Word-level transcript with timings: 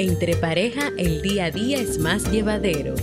Entre 0.00 0.34
pareja 0.34 0.92
el 0.96 1.20
día 1.20 1.44
a 1.44 1.50
día 1.50 1.78
es 1.78 1.98
más 1.98 2.32
llevadero. 2.32 2.94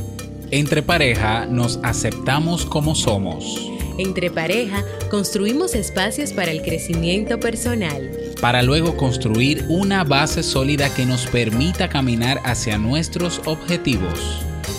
Entre 0.50 0.82
pareja 0.82 1.46
nos 1.46 1.80
aceptamos 1.84 2.66
como 2.66 2.96
somos. 2.96 3.72
Entre 4.00 4.32
pareja 4.32 4.84
construimos 5.12 5.76
espacios 5.76 6.34
para 6.34 6.50
el 6.50 6.64
crecimiento 6.64 7.40
personal. 7.40 8.10
Para 8.42 8.64
luego 8.64 8.98
construir 8.98 9.64
una 9.70 10.04
base 10.04 10.42
sólida 10.42 10.92
que 10.92 11.06
nos 11.06 11.28
permita 11.28 11.88
caminar 11.88 12.42
hacia 12.44 12.80
nuestros 12.80 13.42
objetivos. 13.46 14.20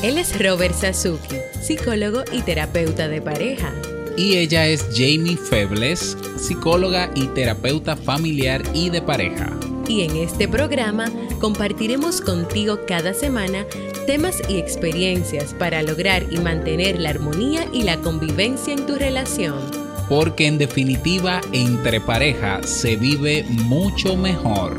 Él 0.02 0.18
es 0.18 0.36
Robert 0.44 0.74
Sasuki, 0.74 1.36
psicólogo 1.60 2.24
y 2.32 2.42
terapeuta 2.42 3.06
de 3.06 3.22
pareja. 3.22 3.72
Y 4.16 4.38
ella 4.38 4.66
es 4.66 4.84
Jamie 4.92 5.36
Febles, 5.36 6.18
psicóloga 6.36 7.12
y 7.14 7.28
terapeuta 7.28 7.96
familiar 7.96 8.64
y 8.74 8.90
de 8.90 9.02
pareja. 9.02 9.56
Y 9.86 10.02
en 10.02 10.16
este 10.16 10.48
programa 10.48 11.06
compartiremos 11.38 12.20
contigo 12.20 12.80
cada 12.86 13.14
semana 13.14 13.66
temas 14.06 14.42
y 14.48 14.58
experiencias 14.58 15.54
para 15.54 15.82
lograr 15.82 16.24
y 16.30 16.38
mantener 16.38 16.98
la 16.98 17.10
armonía 17.10 17.66
y 17.72 17.82
la 17.82 17.98
convivencia 17.98 18.72
en 18.72 18.86
tu 18.86 18.94
relación. 18.94 19.58
Porque 20.08 20.46
en 20.46 20.58
definitiva, 20.58 21.40
entre 21.52 22.00
pareja 22.00 22.62
se 22.62 22.96
vive 22.96 23.44
mucho 23.48 24.16
mejor. 24.16 24.78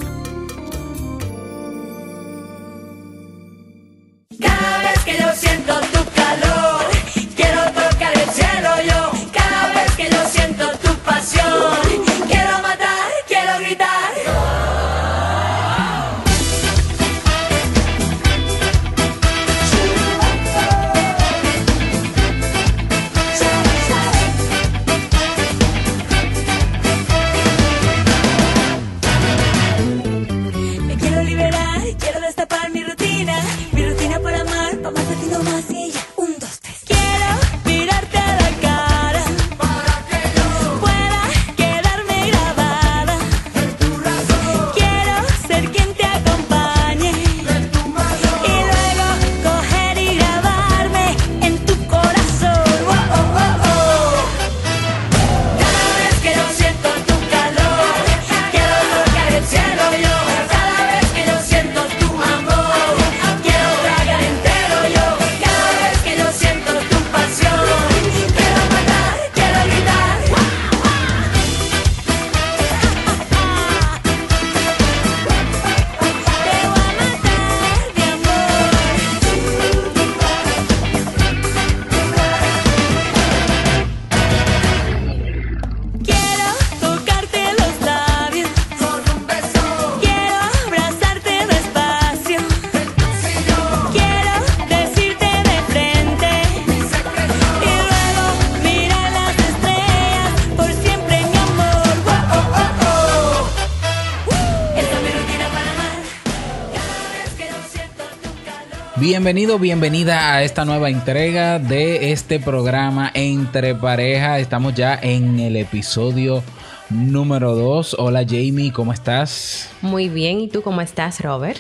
Bienvenido, 109.12 109.58
bienvenida 109.58 110.36
a 110.36 110.44
esta 110.44 110.66
nueva 110.66 110.92
entrega 110.92 111.58
de 111.58 112.12
este 112.12 112.40
programa 112.40 113.10
Entre 113.16 113.74
Pareja. 113.74 114.38
Estamos 114.38 114.76
ya 114.76 115.00
en 115.02 115.40
el 115.40 115.56
episodio 115.56 116.44
número 116.92 117.56
2. 117.56 117.96
Hola 117.98 118.24
Jamie, 118.24 118.72
¿cómo 118.72 118.94
estás? 118.94 119.72
Muy 119.82 120.10
bien, 120.10 120.42
¿y 120.42 120.48
tú 120.48 120.62
cómo 120.62 120.80
estás, 120.82 121.22
Robert? 121.22 121.58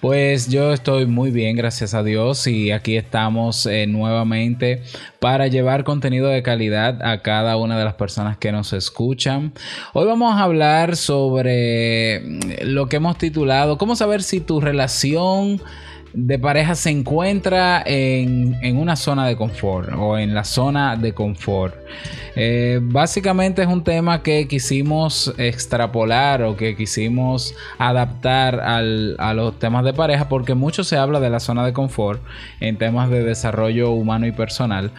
Pues 0.00 0.48
yo 0.48 0.72
estoy 0.72 1.06
muy 1.06 1.32
bien, 1.32 1.56
gracias 1.56 1.94
a 1.94 2.04
Dios, 2.04 2.46
y 2.46 2.70
aquí 2.70 2.96
estamos 2.96 3.66
eh, 3.66 3.88
nuevamente 3.88 4.84
para 5.18 5.48
llevar 5.48 5.82
contenido 5.82 6.28
de 6.28 6.44
calidad 6.44 7.02
a 7.02 7.22
cada 7.22 7.56
una 7.56 7.76
de 7.76 7.84
las 7.84 7.94
personas 7.94 8.36
que 8.36 8.52
nos 8.52 8.72
escuchan. 8.72 9.52
Hoy 9.94 10.06
vamos 10.06 10.32
a 10.36 10.44
hablar 10.44 10.94
sobre 10.94 12.22
lo 12.62 12.86
que 12.88 12.96
hemos 12.96 13.18
titulado 13.18 13.78
¿Cómo 13.78 13.96
saber 13.96 14.22
si 14.22 14.40
tu 14.40 14.60
relación 14.60 15.60
de 16.14 16.38
pareja 16.38 16.76
se 16.76 16.90
encuentra 16.90 17.82
en, 17.84 18.56
una 18.76 18.96
zona 18.96 19.26
de 19.26 19.36
confort 19.36 19.90
o 19.96 20.16
en 20.16 20.32
la 20.32 20.44
zona 20.44 20.96
de 20.96 21.12
confort. 21.12 21.74
Eh, 22.36 22.80
básicamente 22.82 23.62
es 23.62 23.68
un 23.68 23.84
tema 23.84 24.22
que 24.22 24.48
quisimos 24.48 25.34
extrapolar 25.38 26.42
o 26.42 26.56
que 26.56 26.76
quisimos 26.76 27.54
adaptar 27.78 28.60
a 28.60 29.34
los 29.34 29.58
temas 29.58 29.84
de 29.84 29.92
pareja 29.92 30.28
porque 30.28 30.54
mucho 30.54 30.84
se 30.84 30.96
habla 30.96 31.20
de 31.20 31.30
la 31.30 31.40
zona 31.40 31.64
de 31.64 31.72
confort 31.72 32.22
en 32.60 32.76
temas 32.76 33.10
de 33.10 33.22
desarrollo 33.22 33.90
humano 33.90 34.26
y 34.26 34.32
personal, 34.32 34.90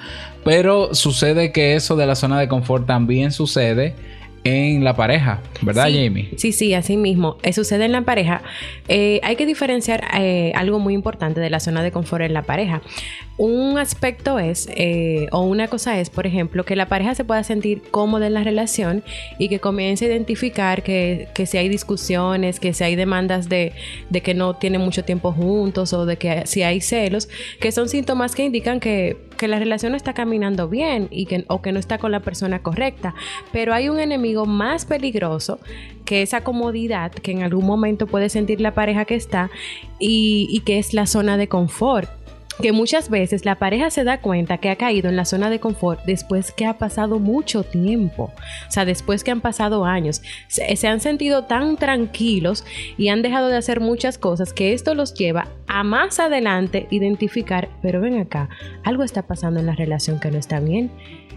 pero 0.43 0.93
sucede 0.93 1.51
que 1.51 1.75
eso 1.75 1.95
de 1.95 2.05
la 2.05 2.15
zona 2.15 2.39
de 2.39 2.47
confort 2.47 2.85
también 2.85 3.31
sucede 3.31 3.95
en 4.45 4.83
la 4.83 4.95
pareja, 4.95 5.41
¿verdad, 5.63 5.85
Jamie? 5.85 6.29
Sí, 6.37 6.51
sí, 6.51 6.75
así 6.75 6.97
mismo. 6.97 7.37
Eh, 7.41 7.51
sucede 7.51 7.85
en 7.85 7.91
la 7.91 8.01
pareja. 8.01 8.43
Eh, 8.87 9.19
hay 9.23 9.37
que 9.37 9.47
diferenciar 9.47 10.03
eh, 10.13 10.51
algo 10.53 10.77
muy 10.77 10.93
importante 10.93 11.39
de 11.39 11.49
la 11.49 11.59
zona 11.59 11.81
de 11.81 11.91
confort 11.91 12.23
en 12.23 12.33
la 12.35 12.43
pareja. 12.43 12.83
Un 13.37 13.79
aspecto 13.79 14.37
es, 14.37 14.69
o 15.31 15.41
una 15.41 15.67
cosa 15.67 15.99
es, 15.99 16.11
por 16.11 16.27
ejemplo, 16.27 16.63
que 16.63 16.75
la 16.75 16.87
pareja 16.87 17.15
se 17.15 17.25
pueda 17.25 17.43
sentir 17.43 17.81
cómoda 17.89 18.27
en 18.27 18.35
la 18.35 18.43
relación 18.43 19.03
y 19.39 19.49
que 19.49 19.59
comience 19.59 20.05
a 20.05 20.09
identificar 20.09 20.83
que, 20.83 21.27
si 21.45 21.57
hay 21.57 21.67
discusiones, 21.67 22.59
que 22.59 22.73
si 22.73 22.83
hay 22.83 22.95
demandas 22.95 23.49
de, 23.49 23.73
de 24.11 24.21
que 24.21 24.35
no 24.35 24.53
tienen 24.53 24.79
mucho 24.79 25.03
tiempo 25.03 25.33
juntos 25.33 25.91
o 25.91 26.05
de 26.05 26.17
que 26.17 26.45
si 26.45 26.61
hay 26.61 26.81
celos, 26.81 27.27
que 27.59 27.71
son 27.71 27.89
síntomas 27.89 28.35
que 28.35 28.45
indican 28.45 28.79
que 28.79 29.17
que 29.35 29.47
la 29.47 29.59
relación 29.59 29.91
no 29.91 29.97
está 29.97 30.13
caminando 30.13 30.67
bien 30.67 31.07
y 31.11 31.25
que, 31.25 31.45
o 31.47 31.61
que 31.61 31.71
no 31.71 31.79
está 31.79 31.97
con 31.97 32.11
la 32.11 32.21
persona 32.21 32.59
correcta. 32.59 33.13
Pero 33.51 33.73
hay 33.73 33.89
un 33.89 33.99
enemigo 33.99 34.34
más 34.43 34.83
peligroso 34.83 35.59
que 36.03 36.21
esa 36.21 36.43
comodidad 36.43 37.13
que 37.13 37.31
en 37.31 37.43
algún 37.43 37.65
momento 37.65 38.07
puede 38.07 38.27
sentir 38.27 38.59
la 38.59 38.73
pareja 38.73 39.05
que 39.05 39.15
está 39.15 39.49
y, 39.99 40.61
que 40.65 40.79
es 40.79 40.93
la 40.93 41.05
zona 41.05 41.37
de 41.37 41.47
confort 41.47 42.09
que 42.61 42.71
muchas 42.71 43.09
veces 43.09 43.45
la 43.45 43.55
pareja 43.55 43.89
se 43.89 44.03
da 44.03 44.21
cuenta 44.21 44.57
que 44.57 44.69
ha 44.69 44.75
caído 44.75 45.09
en 45.09 45.15
la 45.15 45.25
zona 45.25 45.49
de 45.49 45.59
confort 45.59 46.03
después 46.05 46.51
que 46.51 46.65
ha 46.65 46.77
pasado 46.77 47.19
mucho 47.19 47.63
tiempo, 47.63 48.31
o 48.67 48.71
sea, 48.71 48.85
después 48.85 49.23
que 49.23 49.31
han 49.31 49.41
pasado 49.41 49.85
años, 49.85 50.21
se, 50.47 50.87
han 50.87 50.99
sentido 50.99 51.45
tan 51.45 51.77
tranquilos 51.77 52.63
y 52.97 53.09
han 53.09 53.21
dejado 53.21 53.47
de 53.47 53.57
hacer 53.57 53.79
muchas 53.79 54.17
cosas 54.17 54.53
que 54.53 54.73
esto 54.73 54.95
los 54.95 55.13
lleva 55.13 55.47
a 55.67 55.83
más 55.83 56.19
adelante 56.19 56.87
identificar, 56.91 57.69
pero 57.81 57.99
ven 57.99 58.19
acá, 58.19 58.49
algo 58.83 59.03
está 59.03 59.23
pasando 59.23 59.59
en 59.59 59.65
la 59.65 59.75
relación 59.75 60.19
que 60.19 60.31
no 60.31 60.37
está 60.37 60.59
bien. 60.59 60.91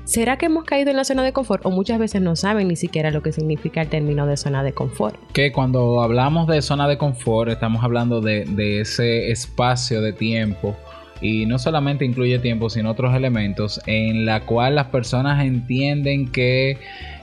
¿Será 0.04 0.38
que 0.38 0.46
hemos 0.46 0.64
caído 0.64 0.90
en 0.90 0.96
la 0.96 1.04
zona 1.04 1.22
de 1.22 1.34
confort 1.34 1.66
o 1.66 1.70
muchas 1.70 1.98
veces 1.98 2.22
no 2.22 2.34
saben 2.34 2.68
ni 2.68 2.76
siquiera 2.76 3.10
lo 3.10 3.22
que 3.22 3.30
significa 3.30 3.82
el 3.82 3.88
término 3.88 4.26
de 4.26 4.38
zona 4.38 4.62
de 4.62 4.72
confort? 4.72 5.16
Que 5.34 5.52
cuando 5.52 6.00
hablamos 6.00 6.46
de 6.46 6.62
zona 6.62 6.88
de 6.88 6.96
confort 6.96 7.50
estamos 7.50 7.84
hablando 7.84 8.22
de, 8.22 8.46
de 8.46 8.80
ese 8.80 9.30
espacio 9.30 10.00
de 10.00 10.14
tiempo 10.14 10.74
y 11.20 11.46
no 11.46 11.58
solamente 11.58 12.04
incluye 12.04 12.38
tiempo, 12.38 12.70
sino 12.70 12.90
otros 12.90 13.14
elementos 13.14 13.80
en 13.86 14.24
la 14.24 14.40
cual 14.40 14.76
las 14.76 14.86
personas 14.86 15.44
entienden 15.44 16.30
que 16.30 16.78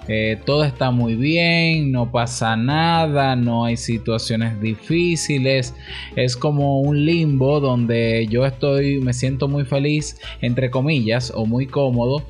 eh, 0.07 0.38
todo 0.45 0.65
está 0.65 0.92
muy 0.92 1.15
bien, 1.15 1.92
no 1.92 2.12
pasa 2.12 2.56
nada, 2.56 3.36
no 3.36 3.65
hay 3.65 3.75
situaciones 3.75 4.62
difíciles, 4.62 5.74
es 6.15 6.38
como 6.38 6.81
un 6.81 7.06
limbo 7.06 7.59
donde 7.59 8.27
yo 8.30 8.45
estoy, 8.45 9.00
me 9.00 9.13
siento 9.13 9.47
muy 9.47 9.65
feliz, 9.65 10.19
entre 10.42 10.69
comillas, 10.69 11.31
o 11.33 11.47
muy 11.47 11.65
cómodo, 11.65 12.24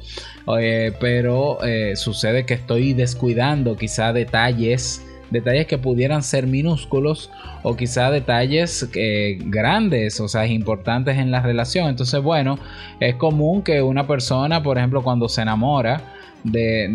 eh, 0.57 0.93
pero 1.01 1.61
eh, 1.65 1.97
sucede 1.97 2.45
que 2.45 2.53
estoy 2.53 2.93
descuidando 2.93 3.75
quizá 3.75 4.13
detalles 4.13 5.01
detalles 5.35 5.67
que 5.67 5.77
pudieran 5.77 6.23
ser 6.23 6.47
minúsculos 6.47 7.29
o 7.63 7.75
quizá 7.75 8.09
detalles 8.09 8.89
eh, 8.95 9.37
grandes, 9.45 10.19
o 10.19 10.27
sea, 10.27 10.47
importantes 10.47 11.17
en 11.17 11.29
la 11.29 11.41
relación. 11.41 11.89
Entonces, 11.89 12.21
bueno, 12.21 12.57
es 12.99 13.15
común 13.15 13.61
que 13.61 13.81
una 13.81 14.07
persona, 14.07 14.63
por 14.63 14.77
ejemplo, 14.77 15.03
cuando 15.03 15.27
se 15.29 15.41
enamora 15.41 16.01
de, 16.43 16.87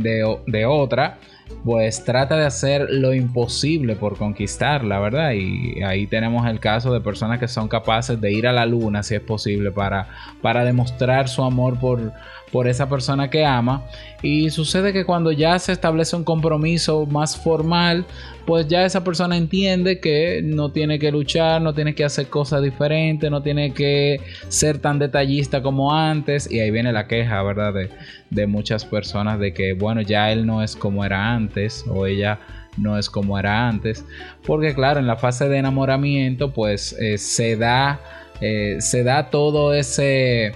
de 0.46 0.66
otra, 0.66 1.18
pues 1.64 2.04
trata 2.04 2.36
de 2.36 2.46
hacer 2.46 2.86
lo 2.90 3.12
imposible 3.12 3.94
por 3.96 4.16
conquistarla, 4.16 4.98
¿verdad? 4.98 5.32
Y 5.32 5.82
ahí 5.82 6.06
tenemos 6.06 6.46
el 6.46 6.58
caso 6.58 6.92
de 6.92 7.00
personas 7.00 7.38
que 7.38 7.48
son 7.48 7.68
capaces 7.68 8.20
de 8.20 8.32
ir 8.32 8.46
a 8.46 8.52
la 8.52 8.66
luna, 8.66 9.02
si 9.02 9.14
es 9.14 9.20
posible, 9.20 9.70
para, 9.70 10.08
para 10.40 10.64
demostrar 10.64 11.28
su 11.28 11.42
amor 11.42 11.78
por, 11.78 12.12
por 12.50 12.66
esa 12.66 12.88
persona 12.88 13.28
que 13.30 13.44
ama. 13.44 13.82
Y 14.22 14.50
sucede 14.50 14.92
que 14.92 15.04
cuando 15.04 15.32
ya 15.32 15.58
se 15.58 15.72
establece 15.72 16.16
un 16.16 16.24
compromiso 16.24 17.06
más 17.06 17.36
formal, 17.36 18.04
pues 18.46 18.66
ya 18.66 18.84
esa 18.84 19.04
persona 19.04 19.36
entiende 19.36 20.00
que 20.00 20.40
no 20.42 20.70
tiene 20.70 20.98
que 20.98 21.12
luchar, 21.12 21.62
no 21.62 21.74
tiene 21.74 21.94
que 21.94 22.04
hacer 22.04 22.28
cosas 22.28 22.62
diferentes, 22.62 23.30
no 23.30 23.42
tiene 23.42 23.72
que 23.72 24.20
ser 24.48 24.78
tan 24.78 24.98
detallista 24.98 25.62
como 25.62 25.94
antes. 25.94 26.50
Y 26.50 26.60
ahí 26.60 26.70
viene 26.70 26.92
la 26.92 27.06
queja, 27.06 27.42
¿verdad? 27.42 27.72
De, 27.72 27.90
de 28.30 28.46
muchas 28.46 28.84
personas 28.84 29.38
de 29.38 29.52
que, 29.52 29.74
bueno, 29.74 30.00
ya 30.00 30.32
él 30.32 30.46
no 30.46 30.62
es 30.62 30.76
como 30.76 31.04
era 31.04 31.32
antes 31.32 31.39
o 31.88 32.06
ella 32.06 32.38
no 32.76 32.98
es 32.98 33.08
como 33.08 33.38
era 33.38 33.68
antes. 33.68 34.04
Porque 34.46 34.74
claro, 34.74 35.00
en 35.00 35.06
la 35.06 35.16
fase 35.16 35.48
de 35.48 35.58
enamoramiento, 35.58 36.52
pues 36.52 36.94
eh, 37.00 37.18
se 37.18 37.56
da... 37.56 38.00
Eh, 38.42 38.76
se 38.80 39.04
da 39.04 39.28
todo 39.28 39.74
ese 39.74 40.54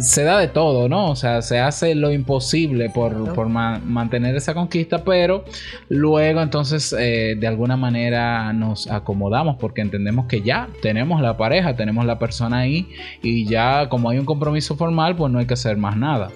se 0.00 0.22
da 0.22 0.38
de 0.38 0.48
todo, 0.48 0.88
¿no? 0.88 1.10
O 1.10 1.16
sea, 1.16 1.42
se 1.42 1.58
hace 1.58 1.94
lo 1.94 2.12
imposible 2.12 2.90
por, 2.90 3.48
mantener 3.48 4.36
esa 4.36 4.54
conquista, 4.54 5.04
pero 5.04 5.44
luego 5.88 6.40
entonces 6.40 6.94
eh, 6.98 7.36
de 7.38 7.46
alguna 7.46 7.76
manera 7.76 8.52
nos 8.52 8.88
acomodamos 8.88 9.56
porque 9.58 9.80
entendemos 9.80 10.26
que 10.26 10.42
ya 10.42 10.68
tenemos 10.80 11.20
la 11.20 11.36
pareja, 11.36 11.74
tenemos 11.74 12.04
la 12.04 12.18
persona 12.18 12.58
ahí 12.58 12.88
y 13.22 13.44
ya 13.46 13.88
como 13.88 14.10
hay 14.10 14.18
un 14.18 14.24
compromiso 14.24 14.76
formal, 14.76 15.16
pues 15.16 15.32
no 15.32 15.40
hay 15.40 15.46
que 15.46 15.54
hacer 15.54 15.76
más 15.76 15.96
nada. 15.96 16.30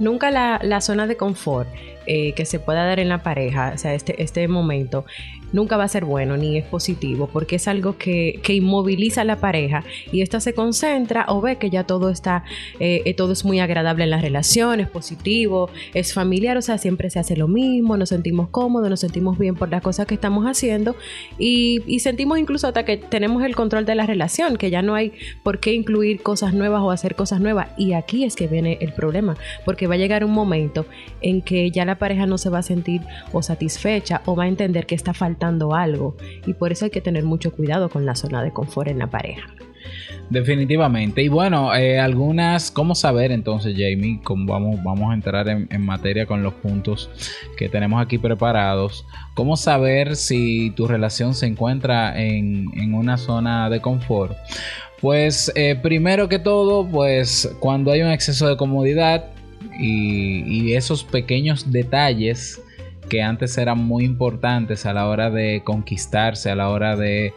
Nunca 0.00 0.32
la, 0.32 0.58
la 0.62 0.80
zona 0.80 1.06
de 1.06 1.16
confort 1.16 1.68
eh, 2.06 2.32
que 2.32 2.44
se 2.44 2.58
pueda 2.58 2.84
dar 2.84 2.98
en 2.98 3.08
la 3.08 3.22
pareja, 3.22 3.72
o 3.74 3.78
sea, 3.78 3.94
este, 3.94 4.20
este 4.22 4.48
momento, 4.48 5.04
nunca 5.52 5.76
va 5.76 5.84
a 5.84 5.88
ser 5.88 6.04
bueno 6.04 6.36
ni 6.36 6.56
es 6.56 6.64
positivo 6.64 7.28
porque 7.32 7.56
es 7.56 7.68
algo 7.68 7.98
que, 7.98 8.40
inmoviliza 8.48 9.20
a 9.20 9.24
la 9.24 9.36
pareja 9.36 9.84
y 10.10 10.22
esta 10.22 10.40
se 10.40 10.52
concentra 10.52 11.24
o 11.28 11.40
ve 11.40 11.56
que 11.56 11.70
ya 11.70 11.84
todo 11.84 12.10
está, 12.10 12.42
eh, 12.80 13.02
eh, 13.04 13.14
todo 13.14 13.32
es 13.32 13.44
muy 13.44 13.60
agradable 13.60 14.04
en 14.04 14.10
la 14.10 14.20
relación, 14.20 14.80
es 14.80 14.88
positivo, 14.88 15.70
es 15.94 16.12
familiar, 16.12 16.56
o 16.56 16.62
sea, 16.62 16.78
siempre 16.78 17.10
se 17.10 17.20
hace 17.20 17.36
lo 17.36 17.46
mismo, 17.46 17.96
nos 17.96 18.08
sentimos 18.08 18.48
cómodos, 18.48 18.90
nos 18.90 19.00
sentimos 19.00 19.38
bien 19.38 19.54
por 19.54 19.70
las 19.70 19.82
cosas 19.82 20.06
que 20.06 20.14
estamos 20.14 20.46
haciendo 20.46 20.96
y, 21.38 21.82
y 21.86 22.00
sentimos 22.00 22.38
incluso 22.38 22.66
hasta 22.66 22.84
que 22.84 22.96
tenemos 22.96 23.44
el 23.44 23.54
control 23.54 23.84
de 23.84 23.94
la 23.94 24.06
relación, 24.06 24.56
que 24.56 24.70
ya 24.70 24.82
no 24.82 24.94
hay 24.96 25.12
por 25.44 25.60
qué 25.60 25.74
incluir 25.74 26.22
cosas 26.22 26.54
nuevas 26.54 26.82
o 26.82 26.90
hacer 26.90 27.14
cosas 27.14 27.40
nuevas. 27.40 27.68
Y 27.78 27.92
aquí 27.92 28.24
es 28.24 28.34
que 28.34 28.48
viene 28.48 28.78
el 28.80 28.92
problema, 28.92 29.36
porque 29.64 29.86
va 29.90 29.96
a 29.96 29.98
llegar 29.98 30.24
un 30.24 30.32
momento 30.32 30.86
en 31.20 31.42
que 31.42 31.70
ya 31.70 31.84
la 31.84 31.98
pareja 31.98 32.26
no 32.26 32.38
se 32.38 32.48
va 32.48 32.58
a 32.58 32.62
sentir 32.62 33.02
o 33.32 33.42
satisfecha 33.42 34.22
o 34.24 34.36
va 34.36 34.44
a 34.44 34.48
entender 34.48 34.86
que 34.86 34.94
está 34.94 35.12
faltando 35.12 35.74
algo 35.74 36.16
y 36.46 36.54
por 36.54 36.72
eso 36.72 36.86
hay 36.86 36.90
que 36.90 37.00
tener 37.00 37.24
mucho 37.24 37.52
cuidado 37.52 37.90
con 37.90 38.06
la 38.06 38.14
zona 38.14 38.42
de 38.42 38.52
confort 38.52 38.88
en 38.88 38.98
la 38.98 39.08
pareja. 39.08 39.48
Definitivamente. 40.30 41.22
Y 41.22 41.28
bueno, 41.28 41.74
eh, 41.74 41.98
algunas, 41.98 42.70
¿cómo 42.70 42.94
saber 42.94 43.32
entonces, 43.32 43.74
Jamie? 43.76 44.20
Como 44.22 44.46
vamos, 44.52 44.80
vamos 44.84 45.10
a 45.10 45.14
entrar 45.14 45.48
en, 45.48 45.84
materia 45.84 46.24
con 46.24 46.44
los 46.44 46.54
puntos 46.54 47.10
que 47.56 47.68
tenemos 47.68 48.00
aquí 48.00 48.16
preparados. 48.16 49.04
¿Cómo 49.34 49.56
saber 49.56 50.14
si 50.14 50.70
tu 50.76 50.86
relación 50.86 51.34
se 51.34 51.46
encuentra 51.46 52.16
en, 52.16 52.94
una 52.94 53.16
zona 53.16 53.68
de 53.70 53.80
confort? 53.80 54.36
Pues 55.00 55.50
eh, 55.56 55.76
primero 55.82 56.28
que 56.28 56.38
todo, 56.38 56.86
pues 56.86 57.52
cuando 57.58 57.90
hay 57.90 58.02
un 58.02 58.10
exceso 58.10 58.46
de 58.46 58.56
comodidad, 58.56 59.30
y, 59.80 60.74
esos 60.74 61.04
pequeños 61.04 61.72
detalles 61.72 62.60
que 63.08 63.22
antes 63.22 63.58
eran 63.58 63.78
muy 63.78 64.04
importantes 64.04 64.86
a 64.86 64.92
la 64.92 65.08
hora 65.08 65.30
de 65.30 65.62
conquistarse, 65.64 66.48
a 66.48 66.54
la 66.54 66.68
hora 66.68 66.96
de, 66.96 67.32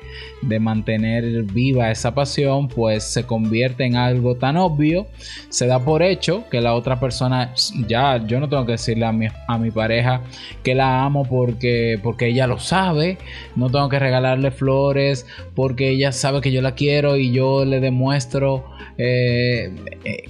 mantener 0.60 1.44
viva 1.44 1.90
esa 1.90 2.14
pasión, 2.14 2.68
pues 2.68 3.04
se 3.04 3.26
convierte 3.26 3.86
en 3.86 3.96
algo 3.96 4.36
tan 4.36 4.56
obvio, 4.56 5.08
se 5.50 5.66
da 5.66 5.80
por 5.80 6.04
hecho 6.04 6.44
que 6.52 6.62
la 6.62 6.76
otra 6.76 7.00
persona, 7.00 7.56
ya 7.88 8.24
yo 8.28 8.40
no 8.40 8.48
tengo 8.50 8.68
que 8.68 8.74
decirle 8.74 9.06
a 9.06 9.12
mi, 9.12 9.28
a 9.48 9.58
mi 9.58 9.72
pareja 9.72 10.22
que 10.62 10.76
la 10.76 11.04
amo 11.04 11.26
porque, 11.26 12.00
porque 12.04 12.28
ella 12.28 12.46
lo 12.46 12.60
sabe, 12.60 13.18
no 13.56 13.72
tengo 13.72 13.90
que 13.90 13.98
regalarle 13.98 14.52
flores 14.52 15.26
porque 15.56 15.90
ella 15.90 16.12
sabe 16.12 16.42
que 16.42 16.52
yo 16.52 16.62
la 16.62 16.76
quiero 16.76 17.18
y 17.18 17.32
yo 17.32 17.66
le 17.66 17.80
demuestro... 17.80 18.66
Eh, 19.00 19.74
eh, 20.06 20.24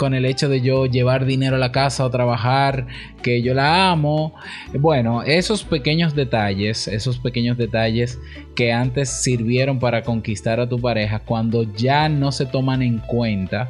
con 0.00 0.14
el 0.14 0.24
hecho 0.24 0.48
de 0.48 0.62
yo 0.62 0.86
llevar 0.86 1.26
dinero 1.26 1.56
a 1.56 1.58
la 1.58 1.72
casa 1.72 2.06
o 2.06 2.10
trabajar, 2.10 2.86
que 3.22 3.42
yo 3.42 3.52
la 3.52 3.90
amo. 3.90 4.34
Bueno, 4.72 5.22
esos 5.22 5.62
pequeños 5.62 6.14
detalles, 6.14 6.88
esos 6.88 7.18
pequeños 7.18 7.58
detalles 7.58 8.18
que 8.56 8.72
antes 8.72 9.10
sirvieron 9.10 9.78
para 9.78 10.00
conquistar 10.00 10.58
a 10.58 10.66
tu 10.66 10.80
pareja, 10.80 11.18
cuando 11.18 11.64
ya 11.74 12.08
no 12.08 12.32
se 12.32 12.46
toman 12.46 12.80
en 12.80 12.96
cuenta, 13.00 13.68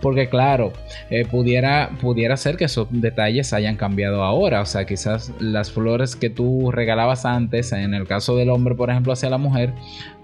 porque 0.00 0.28
claro, 0.28 0.72
eh, 1.10 1.24
pudiera, 1.24 1.90
pudiera 2.00 2.36
ser 2.36 2.56
que 2.56 2.66
esos 2.66 2.86
detalles 2.92 3.52
hayan 3.52 3.74
cambiado 3.74 4.22
ahora, 4.22 4.60
o 4.60 4.66
sea, 4.66 4.86
quizás 4.86 5.32
las 5.40 5.72
flores 5.72 6.14
que 6.14 6.30
tú 6.30 6.70
regalabas 6.70 7.24
antes, 7.24 7.72
en 7.72 7.94
el 7.94 8.06
caso 8.06 8.36
del 8.36 8.50
hombre, 8.50 8.76
por 8.76 8.88
ejemplo, 8.88 9.12
hacia 9.12 9.30
la 9.30 9.38
mujer, 9.38 9.72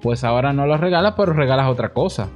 pues 0.02 0.22
ahora 0.22 0.52
no 0.52 0.68
las 0.68 0.78
regalas, 0.78 1.14
pero 1.16 1.32
regalas 1.32 1.66
otra 1.66 1.88
cosa 1.88 2.28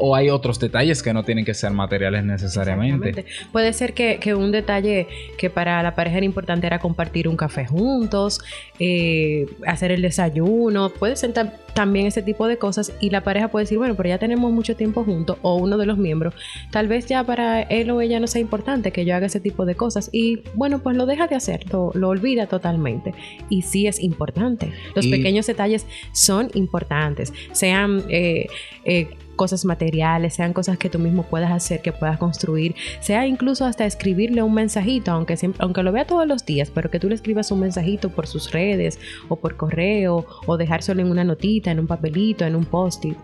o 0.00 0.16
hay 0.16 0.30
otros 0.30 0.58
detalles 0.58 1.02
que 1.02 1.12
no 1.12 1.22
tienen 1.24 1.44
que 1.44 1.54
ser 1.54 1.70
materiales 1.72 2.24
necesariamente. 2.24 3.26
Puede 3.52 3.72
ser 3.72 3.92
que, 3.92 4.34
un 4.34 4.50
detalle 4.50 5.06
que 5.36 5.50
para 5.50 5.82
la 5.82 5.94
pareja 5.94 6.16
era 6.16 6.26
importante 6.26 6.66
era 6.66 6.78
compartir 6.78 7.28
un 7.28 7.36
café 7.36 7.66
juntos, 7.66 8.40
eh, 8.78 9.46
hacer 9.66 9.92
el 9.92 10.02
desayuno, 10.02 10.88
puede 10.90 11.16
ser 11.16 11.32
también 11.74 12.06
ese 12.06 12.22
tipo 12.22 12.46
de 12.48 12.58
cosas 12.58 12.92
y 13.00 13.10
la 13.10 13.22
pareja 13.22 13.48
puede 13.48 13.64
decir, 13.64 13.78
bueno, 13.78 13.94
pero 13.94 14.08
ya 14.08 14.18
tenemos 14.18 14.52
mucho 14.52 14.76
tiempo 14.76 15.04
juntos 15.04 15.38
o 15.42 15.56
uno 15.56 15.78
de 15.78 15.86
los 15.86 15.98
miembros, 15.98 16.34
tal 16.70 16.88
vez 16.88 17.06
ya 17.06 17.24
para 17.24 17.62
él 17.62 17.90
o 17.90 18.00
ella 18.00 18.20
no 18.20 18.26
sea 18.26 18.40
importante 18.40 18.92
que 18.92 19.04
yo 19.04 19.14
haga 19.14 19.26
ese 19.26 19.40
tipo 19.40 19.64
de 19.64 19.74
cosas 19.74 20.10
y 20.12 20.40
bueno, 20.54 20.80
pues 20.80 20.96
lo 20.96 21.06
deja 21.06 21.26
de 21.26 21.36
hacer, 21.36 21.64
lo, 21.72 21.90
olvida 22.10 22.46
totalmente. 22.46 23.14
Y 23.48 23.62
sí 23.62 23.86
es 23.86 24.00
importante. 24.00 24.72
Los 24.94 25.06
pequeños 25.06 25.46
detalles 25.46 25.86
son 26.12 26.50
importantes, 26.54 27.32
sean... 27.52 28.04
Eh, 28.08 28.46
eh, 28.84 29.08
cosas 29.40 29.64
materiales, 29.64 30.34
sean 30.34 30.52
cosas 30.52 30.76
que 30.76 30.90
tú 30.90 30.98
mismo 30.98 31.22
puedas 31.22 31.50
hacer, 31.50 31.80
que 31.80 31.92
puedas 31.92 32.18
construir, 32.18 32.74
sea 33.00 33.26
incluso 33.26 33.64
hasta 33.64 33.86
escribirle 33.86 34.42
un 34.42 34.52
mensajito, 34.52 35.12
aunque, 35.12 35.38
siempre, 35.38 35.62
aunque 35.62 35.82
lo 35.82 35.92
vea 35.92 36.04
todos 36.04 36.26
los 36.26 36.44
días, 36.44 36.70
pero 36.70 36.90
que 36.90 37.00
tú 37.00 37.08
le 37.08 37.14
escribas 37.14 37.50
un 37.50 37.60
mensajito 37.60 38.10
por 38.10 38.26
sus 38.26 38.52
redes 38.52 38.98
o 39.30 39.36
por 39.36 39.56
correo 39.56 40.26
o 40.44 40.58
dejárselo 40.58 41.00
en 41.00 41.10
una 41.10 41.24
notita, 41.24 41.59
en 41.66 41.80
un 41.80 41.86
papelito, 41.86 42.44
en 42.44 42.56
un 42.56 42.64
post-it. 42.64 43.16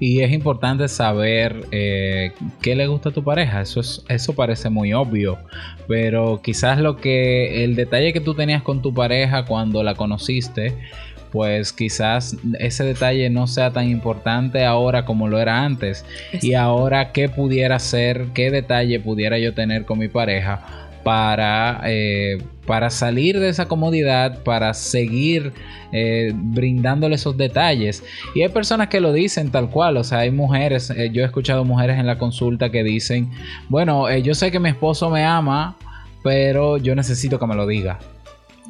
Y 0.00 0.20
es 0.20 0.32
importante 0.32 0.86
saber 0.86 1.66
eh, 1.72 2.32
qué 2.62 2.76
le 2.76 2.86
gusta 2.86 3.08
a 3.08 3.12
tu 3.12 3.24
pareja. 3.24 3.60
Eso, 3.60 3.80
es, 3.80 4.04
eso 4.08 4.32
parece 4.34 4.70
muy 4.70 4.92
obvio. 4.92 5.38
Pero 5.88 6.40
quizás 6.42 6.78
lo 6.78 6.96
que. 6.96 7.64
El 7.64 7.74
detalle 7.74 8.12
que 8.12 8.20
tú 8.20 8.34
tenías 8.34 8.62
con 8.62 8.80
tu 8.80 8.94
pareja 8.94 9.44
cuando 9.44 9.82
la 9.82 9.94
conociste 9.94 10.74
pues 11.30 11.74
quizás 11.74 12.38
ese 12.58 12.84
detalle 12.84 13.28
no 13.28 13.46
sea 13.46 13.70
tan 13.70 13.88
importante 13.88 14.64
ahora 14.64 15.04
como 15.04 15.28
lo 15.28 15.38
era 15.38 15.62
antes. 15.62 16.04
Y 16.40 16.54
ahora, 16.54 17.12
¿qué 17.12 17.28
pudiera 17.28 17.78
ser, 17.78 18.28
qué 18.34 18.50
detalle 18.50 18.98
pudiera 19.00 19.38
yo 19.38 19.52
tener 19.52 19.84
con 19.84 19.98
mi 19.98 20.08
pareja 20.08 20.87
para, 21.02 21.80
eh, 21.86 22.38
para 22.66 22.90
salir 22.90 23.38
de 23.38 23.48
esa 23.48 23.66
comodidad, 23.66 24.42
para 24.42 24.74
seguir 24.74 25.52
eh, 25.92 26.32
brindándole 26.34 27.14
esos 27.14 27.36
detalles? 27.36 28.04
Y 28.34 28.42
hay 28.42 28.48
personas 28.48 28.88
que 28.88 29.00
lo 29.00 29.12
dicen 29.12 29.50
tal 29.50 29.70
cual, 29.70 29.96
o 29.96 30.04
sea, 30.04 30.20
hay 30.20 30.30
mujeres, 30.30 30.90
eh, 30.90 31.10
yo 31.12 31.22
he 31.22 31.26
escuchado 31.26 31.64
mujeres 31.64 31.98
en 31.98 32.06
la 32.06 32.18
consulta 32.18 32.70
que 32.70 32.84
dicen, 32.84 33.30
bueno, 33.68 34.14
yo 34.18 34.34
sé 34.34 34.50
que 34.50 34.60
mi 34.60 34.68
esposo 34.68 35.10
me 35.10 35.24
ama, 35.24 35.76
pero 36.22 36.76
yo 36.76 36.94
necesito 36.94 37.38
que 37.38 37.46
me 37.46 37.54
lo 37.54 37.66
diga. 37.66 37.98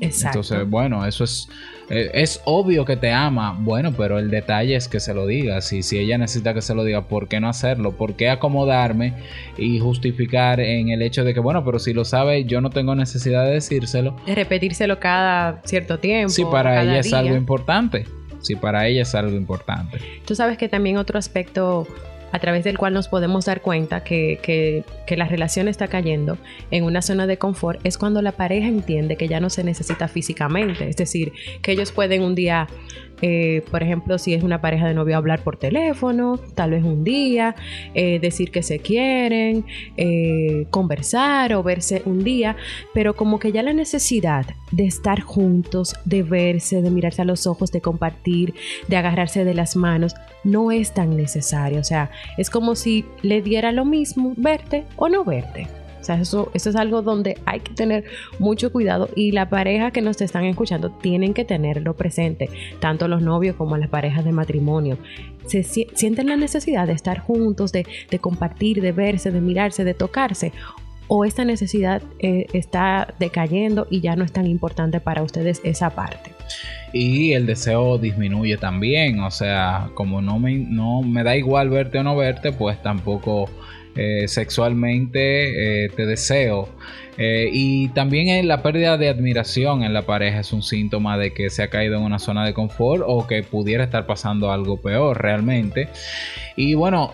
Exacto. 0.01 0.41
Entonces, 0.41 0.69
bueno, 0.69 1.05
eso 1.07 1.25
es 1.25 1.49
eh, 1.91 2.11
es 2.13 2.43
obvio 2.45 2.85
que 2.85 2.97
te 2.97 3.13
ama, 3.13 3.57
bueno, 3.59 3.93
pero 3.97 4.19
el 4.19 4.31
detalle 4.31 4.77
es 4.77 4.89
que 4.89 5.01
se 5.01 5.15
lo 5.15 5.27
digas. 5.27 5.73
Y 5.73 5.83
si 5.83 5.99
ella 5.99 6.19
necesita 6.19 6.53
que 6.53 6.61
se 6.61 6.75
lo 6.75 6.85
diga, 6.85 7.09
¿por 7.09 7.29
qué 7.29 7.41
no 7.41 7.49
hacerlo? 7.49 7.93
¿Por 7.93 8.15
qué 8.15 8.29
acomodarme 8.29 9.15
y 9.57 9.79
justificar 9.79 10.61
en 10.61 10.91
el 10.91 11.01
hecho 11.03 11.25
de 11.25 11.33
que, 11.33 11.41
bueno, 11.41 11.65
pero 11.65 11.79
si 11.79 11.95
lo 11.95 12.05
sabe, 12.05 12.45
yo 12.45 12.61
no 12.61 12.71
tengo 12.71 12.95
necesidad 12.95 13.45
de 13.45 13.53
decírselo? 13.53 14.17
De 14.27 14.35
repetírselo 14.35 15.01
cada 15.01 15.63
cierto 15.65 15.99
tiempo. 15.99 16.29
Sí, 16.29 16.45
para 16.45 16.83
ella 16.83 16.99
es 16.99 17.13
algo 17.13 17.37
importante. 17.37 18.05
Sí, 18.41 18.55
para 18.55 18.87
ella 18.87 19.03
es 19.03 19.15
algo 19.15 19.37
importante. 19.37 19.99
Tú 20.27 20.35
sabes 20.35 20.59
que 20.59 20.69
también 20.69 20.97
otro 20.97 21.19
aspecto 21.19 21.87
a 22.33 22.39
través 22.39 22.65
del 22.65 22.79
cual 22.79 22.95
nos 22.95 23.09
podemos 23.09 23.47
dar 23.47 23.63
cuenta 23.63 24.03
que, 24.05 24.39
que, 24.43 25.17
la 25.17 25.27
relación 25.27 25.69
está 25.69 25.89
cayendo 25.89 26.39
en 26.71 26.85
una 26.85 27.03
zona 27.03 27.27
de 27.27 27.39
confort 27.39 27.81
es 27.85 27.99
cuando 27.99 28.23
la 28.23 28.33
pareja 28.33 28.69
entiende 28.69 29.17
que 29.17 29.29
ya 29.29 29.41
no 29.41 29.51
se 29.51 29.65
necesita 29.65 30.09
físicamente. 30.09 30.89
Es 30.89 30.97
decir, 30.97 31.33
que 31.63 31.73
ellos 31.73 31.93
pueden 31.93 32.23
un 32.23 32.35
día 32.35 32.69
eh, 33.23 33.65
por 33.71 33.83
ejemplo, 33.83 34.19
si 34.19 34.35
es 34.35 34.43
una 34.43 34.61
pareja 34.61 34.87
de 34.87 34.95
novio, 34.95 35.17
hablar 35.17 35.43
por 35.43 35.57
teléfono, 35.57 36.39
tal 36.55 36.71
vez 36.71 36.85
un 36.85 37.05
día, 37.05 37.55
eh, 37.95 38.19
decir 38.21 38.51
que 38.51 38.63
se 38.63 38.79
quieren, 38.79 39.65
eh, 39.97 40.67
conversar 40.71 41.55
o 41.55 41.63
verse 41.63 42.03
un 42.05 42.23
día, 42.23 42.57
pero 42.95 43.17
como 43.17 43.39
que 43.39 43.53
ya 43.53 43.63
la 43.63 43.73
necesidad 43.73 44.47
de 44.71 44.87
estar 44.87 45.21
juntos, 45.21 45.95
de 46.05 46.23
verse, 46.23 46.83
de 46.83 46.91
mirarse 46.91 47.23
a 47.23 47.25
los 47.25 47.47
ojos, 47.47 47.73
de 47.73 47.81
compartir, 47.81 48.55
de 48.87 48.97
agarrarse 48.97 49.45
de 49.45 49.55
las 49.55 49.77
manos, 49.77 50.15
no 50.45 50.71
es 50.73 50.93
tan 50.95 51.17
necesario. 51.17 51.81
O 51.81 51.85
sea, 51.85 52.11
es 52.37 52.51
como 52.51 52.75
si 52.75 53.05
le 53.23 53.43
diera 53.43 53.73
lo 53.73 53.85
mismo 53.85 54.35
verte 54.37 54.85
o 54.97 55.09
no 55.09 55.25
verte. 55.25 55.78
O 56.01 56.05
sea, 56.05 56.21
eso, 56.21 56.51
eso 56.55 56.71
es 56.71 56.77
algo 56.77 57.03
donde 57.03 57.39
hay 57.45 57.61
que 57.61 57.75
tener 57.75 58.05
mucho 58.39 58.73
cuidado 58.73 59.09
y 59.15 59.33
la 59.33 59.49
pareja 59.49 59.91
que 59.91 60.01
nos 60.01 60.21
están 60.21 60.45
escuchando 60.45 60.91
tienen 60.91 61.35
que 61.35 61.45
tenerlo 61.45 61.95
presente, 61.95 62.49
tanto 62.81 63.09
los 63.09 63.23
novios 63.23 63.57
como 63.57 63.77
las 63.77 63.89
parejas 63.89 64.25
de 64.25 64.33
matrimonio. 64.33 64.99
Se 65.47 65.63
sienten 65.63 66.29
la 66.29 66.37
necesidad 66.37 66.87
de 66.87 66.93
estar 66.93 67.21
juntos, 67.21 67.73
de, 67.73 67.87
de 68.11 68.19
compartir, 68.19 68.81
de 68.83 68.93
verse, 68.93 69.31
de 69.31 69.41
mirarse, 69.41 69.85
de 69.85 69.95
tocarse 69.95 70.53
o 71.09 71.25
esta 71.25 71.45
necesidad 71.45 72.03
eh, 72.19 72.47
está 72.53 73.15
decayendo 73.19 73.87
y 73.91 74.01
ya 74.01 74.15
no 74.15 74.25
es 74.25 74.33
tan 74.33 74.47
importante 74.47 75.01
para 75.01 75.23
ustedes 75.23 75.61
esa 75.65 75.91
parte. 75.91 76.33
Y 76.93 77.33
el 77.33 77.47
deseo 77.47 77.99
disminuye 77.99 78.57
también, 78.59 79.21
o 79.21 79.31
sea, 79.31 79.91
como 79.95 80.21
no 80.21 80.39
me, 80.39 80.55
no 80.55 81.03
me 81.03 81.25
da 81.25 81.37
igual 81.37 81.71
verte 81.71 81.99
o 81.99 82.03
no 82.03 82.15
verte, 82.15 82.53
pues 82.53 82.81
tampoco 82.83 83.49
eh, 83.97 84.29
sexualmente 84.29 85.85
eh, 85.85 85.89
te 85.91 86.07
deseo. 86.07 86.69
Eh, 87.17 87.51
y 87.53 87.89
también 87.89 88.47
la 88.47 88.63
pérdida 88.63 88.97
de 88.97 89.09
admiración 89.09 89.83
en 89.83 89.93
la 89.93 90.03
pareja 90.03 90.41
es 90.41 90.53
un 90.53 90.63
síntoma 90.63 91.19
de 91.19 91.33
que 91.33 91.51
se 91.51 91.65
ha 91.65 91.69
caído 91.69 91.97
en 91.97 92.05
una 92.05 92.21
zona 92.21 92.45
de 92.45 92.55
confort 92.55 93.03
o 93.05 93.27
que 93.27 93.43
pudiera 93.43 93.85
estar 93.85 94.07
pasando 94.07 94.53
algo 94.53 94.81
peor 94.81 95.21
realmente. 95.21 95.89
Y 96.55 96.75
bueno, 96.75 97.13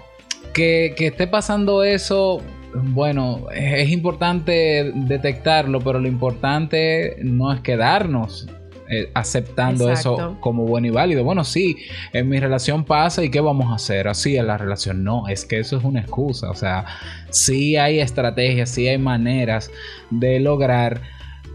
que, 0.52 0.94
que 0.96 1.06
esté 1.06 1.26
pasando 1.26 1.82
eso, 1.84 2.42
bueno, 2.74 3.46
es 3.54 3.90
importante 3.90 4.92
detectarlo, 4.94 5.80
pero 5.80 5.98
lo 5.98 6.08
importante 6.08 7.16
no 7.22 7.52
es 7.52 7.60
quedarnos 7.60 8.46
eh, 8.94 9.10
aceptando 9.14 9.90
eso 9.90 10.36
como 10.40 10.64
bueno 10.64 10.86
y 10.86 10.90
válido. 10.90 11.24
Bueno, 11.24 11.44
sí, 11.44 11.76
en 12.12 12.28
mi 12.28 12.38
relación 12.38 12.84
pasa 12.84 13.24
y 13.24 13.30
¿qué 13.30 13.40
vamos 13.40 13.70
a 13.72 13.76
hacer? 13.76 14.08
Así 14.08 14.36
en 14.36 14.46
la 14.46 14.58
relación. 14.58 15.02
No, 15.04 15.28
es 15.28 15.44
que 15.44 15.58
eso 15.58 15.78
es 15.78 15.84
una 15.84 16.00
excusa. 16.00 16.50
O 16.50 16.54
sea, 16.54 16.84
sí 17.30 17.76
hay 17.76 18.00
estrategias, 18.00 18.70
sí 18.70 18.86
hay 18.86 18.98
maneras 18.98 19.70
de 20.10 20.40
lograr 20.40 21.00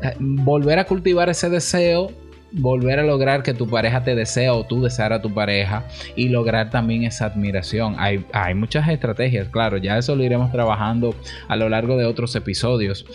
eh, 0.02 0.14
volver 0.20 0.80
a 0.80 0.86
cultivar 0.86 1.30
ese 1.30 1.50
deseo 1.50 2.12
volver 2.52 3.00
a 3.00 3.04
lograr 3.04 3.44
que 3.44 3.54
tu 3.54 3.68
pareja 3.68 4.04
te 4.04 4.16
desea 4.16 4.54
o 4.54 4.66
tú 4.66 4.82
desear 4.82 5.14
a 5.14 5.22
tu 5.22 5.34
pareja 5.34 5.86
y 6.16 6.30
lograr 6.30 6.70
también 6.70 7.04
esa 7.04 7.26
admiración. 7.26 7.96
Hay, 7.98 8.26
hay, 8.34 8.56
muchas 8.56 8.88
estrategias, 8.90 9.50
claro, 9.50 9.78
ya 9.78 9.98
eso 9.98 10.16
lo 10.16 10.24
iremos 10.24 10.52
trabajando 10.52 11.16
a 11.48 11.56
lo 11.56 11.70
largo 11.70 11.98
de 11.98 12.06
otros 12.06 12.36
episodios. 12.36 13.06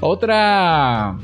Otra 0.00 1.16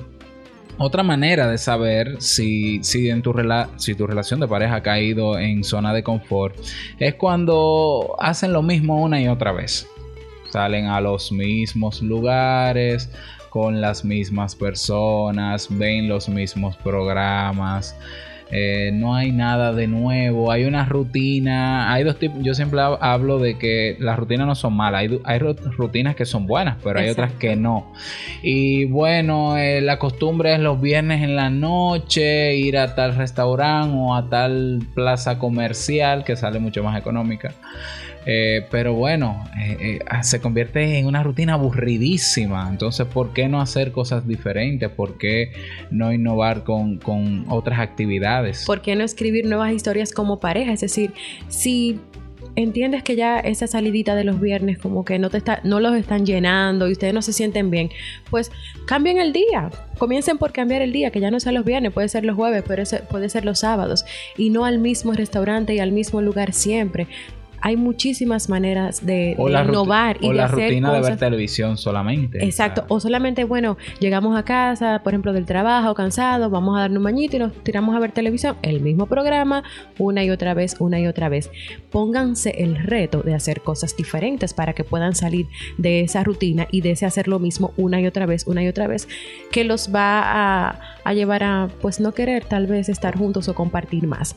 otra 0.79 1.03
manera 1.03 1.49
de 1.49 1.59
saber 1.59 2.21
si, 2.21 2.83
si, 2.83 3.11
en 3.11 3.23
tu 3.23 3.35
si 3.77 3.95
tu 3.95 4.07
relación 4.07 4.41
de 4.41 4.49
pareja 4.49 4.77
ha 4.77 4.83
caído 4.83 5.39
en 5.39 5.65
zona 5.65 5.93
de 5.93 6.03
confort 6.03 6.57
es 6.99 7.15
cuando 7.15 8.17
hacen 8.19 8.53
lo 8.53 8.63
mismo 8.63 9.03
una 9.03 9.21
y 9.21 9.29
otra 9.29 9.53
vez. 9.53 9.89
Salen 10.51 10.87
a 10.87 11.01
los 11.01 11.31
mismos 11.31 12.01
lugares, 12.01 13.11
con 13.51 13.81
las 13.81 14.05
mismas 14.05 14.55
personas, 14.55 15.67
ven 15.71 16.09
los 16.09 16.29
mismos 16.29 16.77
programas. 16.77 17.95
Eh, 18.51 18.91
no 18.95 19.15
hay 19.15 19.31
nada 19.31 19.73
de 19.75 19.87
nuevo, 19.87 20.51
hay 20.51 20.65
una 20.65 20.87
rutina, 20.87 21.93
hay 21.93 22.03
dos 22.03 22.19
tipos, 22.19 22.39
yo 22.43 22.55
siempre 22.55 22.81
hablo 22.81 23.39
de 23.39 23.59
que 23.59 23.97
las 24.01 24.19
rutinas 24.19 24.47
no 24.47 24.55
son 24.55 24.75
malas, 24.75 25.05
hay, 25.25 25.39
rutinas 25.39 26.17
que 26.17 26.25
son 26.25 26.47
buenas, 26.47 26.77
pero 26.83 26.99
hay 26.99 27.11
otras 27.11 27.33
que 27.33 27.57
no. 27.57 27.93
Y 28.43 28.87
bueno, 28.87 29.59
eh, 29.59 29.83
la 29.83 29.99
costumbre 29.99 30.55
es 30.55 30.61
los 30.61 30.81
viernes 30.81 31.23
en 31.23 31.37
la 31.37 31.51
noche 31.51 32.57
ir 32.57 32.79
a 32.79 32.95
tal 32.95 33.17
restaurante 33.17 33.95
o 33.95 34.15
a 34.15 34.31
tal 34.31 34.81
plaza 34.95 35.39
comercial 35.39 36.25
que 36.25 36.35
sale 36.35 36.59
mucho 36.59 36.83
más 36.83 36.99
económica. 36.99 37.53
Eh, 38.31 38.67
pero 38.71 38.93
bueno, 38.93 39.43
eh, 39.59 39.77
eh, 39.81 39.99
ah, 40.07 40.23
se 40.23 40.39
convierte 40.39 40.99
en 40.99 41.07
una 41.07 41.23
rutina 41.23 41.55
aburridísima. 41.55 42.69
Entonces, 42.69 43.07
¿por 43.07 43.33
qué 43.33 43.49
no 43.49 43.59
hacer 43.59 43.91
cosas 43.91 44.29
diferentes? 44.29 44.91
¿Por 44.91 45.17
qué 45.17 45.53
no 45.91 46.13
innovar 46.13 46.63
con, 46.63 47.01
otras 47.49 47.81
actividades? 47.81 48.67
¿Por 48.67 48.83
qué 48.83 48.97
no 48.97 49.03
escribir 49.03 49.47
nuevas 49.47 49.73
historias 49.73 50.13
como 50.13 50.41
pareja? 50.41 50.75
Es 50.75 50.83
decir, 50.83 51.15
si 51.49 52.01
entiendes 52.55 53.03
que 53.03 53.17
ya 53.17 53.41
esa 53.41 53.67
salidita 53.67 54.15
de 54.15 54.25
los 54.25 54.41
viernes 54.41 54.77
como 54.77 55.07
que 55.07 55.19
no 55.19 55.31
te 55.31 55.39
está, 55.39 55.61
no 55.65 55.81
los 55.81 55.95
están 55.95 56.27
llenando 56.27 56.87
y 56.87 56.93
ustedes 56.93 57.15
no 57.15 57.23
se 57.23 57.33
sienten 57.33 57.71
bien, 57.71 57.89
pues 58.29 58.53
cambien 58.85 59.17
el 59.17 59.33
día. 59.33 59.71
Comiencen 59.97 60.37
por 60.37 60.53
cambiar 60.53 60.83
el 60.83 60.93
día, 60.93 61.11
que 61.11 61.21
ya 61.21 61.31
no 61.31 61.41
sea 61.41 61.53
los 61.53 61.65
viernes, 61.65 61.95
puede 61.95 62.11
ser 62.11 62.27
los 62.27 62.37
jueves, 62.37 62.63
puede 62.63 62.85
puede 63.09 63.31
ser 63.31 63.47
los 63.47 63.61
sábados 63.61 64.05
y 64.37 64.51
no 64.51 64.67
al 64.67 64.79
mismo 64.81 65.15
restaurante 65.15 65.75
y 65.75 65.79
al 65.79 65.93
mismo 65.93 66.21
lugar 66.21 66.53
siempre 66.53 67.07
hay 67.61 67.77
muchísimas 67.77 68.49
maneras 68.49 69.05
de, 69.05 69.37
innovar 69.39 70.19
y 70.21 70.29
o 70.29 70.33
la 70.33 70.49
rutina 70.49 70.93
de 70.93 71.01
ver 71.01 71.17
televisión 71.17 71.77
solamente. 71.77 72.45
Exacto, 72.45 72.85
o 72.89 73.01
solamente, 73.01 73.45
bueno, 73.45 73.77
llegamos 74.01 74.39
a 74.39 74.45
casa, 74.45 75.01
por 75.03 75.13
ejemplo, 75.13 75.33
del 75.33 75.47
trabajo, 75.47 75.95
cansados, 75.95 76.51
vamos 76.51 76.77
a 76.77 76.81
darnos 76.81 76.99
un 76.99 77.05
bañito 77.05 77.37
y 77.37 77.39
nos 77.41 77.53
tiramos 77.65 77.95
a 77.97 77.99
ver 77.99 78.13
televisión, 78.13 78.57
el 78.63 78.81
mismo 78.81 79.07
programa, 79.07 79.63
una 79.99 80.25
y 80.25 80.31
otra 80.31 80.55
vez, 80.55 80.77
una 80.79 81.01
y 81.01 81.07
otra 81.07 81.29
vez. 81.29 81.51
Pónganse 81.91 82.51
el 82.59 82.77
reto 82.77 83.23
de 83.23 83.35
hacer 83.35 83.61
cosas 83.61 83.97
diferentes 83.97 84.55
para 84.55 84.73
que 84.73 84.85
puedan 84.85 85.15
salir 85.15 85.47
de 85.77 86.01
esa 86.01 86.25
rutina 86.25 86.69
y 86.71 86.81
de 86.81 86.93
ese 86.93 87.07
hacer 87.07 87.29
lo 87.29 87.39
mismo 87.39 87.73
una 87.77 88.01
y 88.01 88.07
otra 88.07 88.27
vez, 88.27 88.47
una 88.47 88.63
y 88.63 88.69
otra 88.69 88.87
vez, 88.87 89.09
que 89.51 89.65
los 89.65 89.95
va 89.95 90.23
a, 90.23 90.81
a 91.05 91.15
llevar 91.15 91.43
a, 91.43 91.69
pues, 91.81 92.01
no 92.01 92.13
querer 92.13 92.45
tal 92.45 92.67
vez 92.67 92.89
estar 92.89 93.17
juntos 93.17 93.49
o 93.49 93.55
compartir 93.55 94.07
más. 94.07 94.37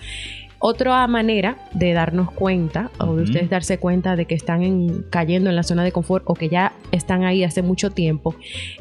Otra 0.64 1.08
manera 1.08 1.58
de 1.74 1.92
darnos 1.92 2.32
cuenta 2.32 2.92
o 3.00 3.16
de 3.16 3.24
ustedes 3.24 3.50
darse 3.50 3.80
cuenta 3.80 4.16
de 4.16 4.26
que 4.26 4.36
están 4.36 5.04
cayendo 5.10 5.50
en 5.50 5.56
la 5.56 5.64
zona 5.64 5.84
de 5.84 5.92
confort 5.92 6.24
o 6.28 6.36
que 6.36 6.50
ya 6.50 6.74
están 6.92 7.24
ahí 7.24 7.44
hace 7.44 7.64
mucho 7.64 7.90
tiempo 7.90 8.36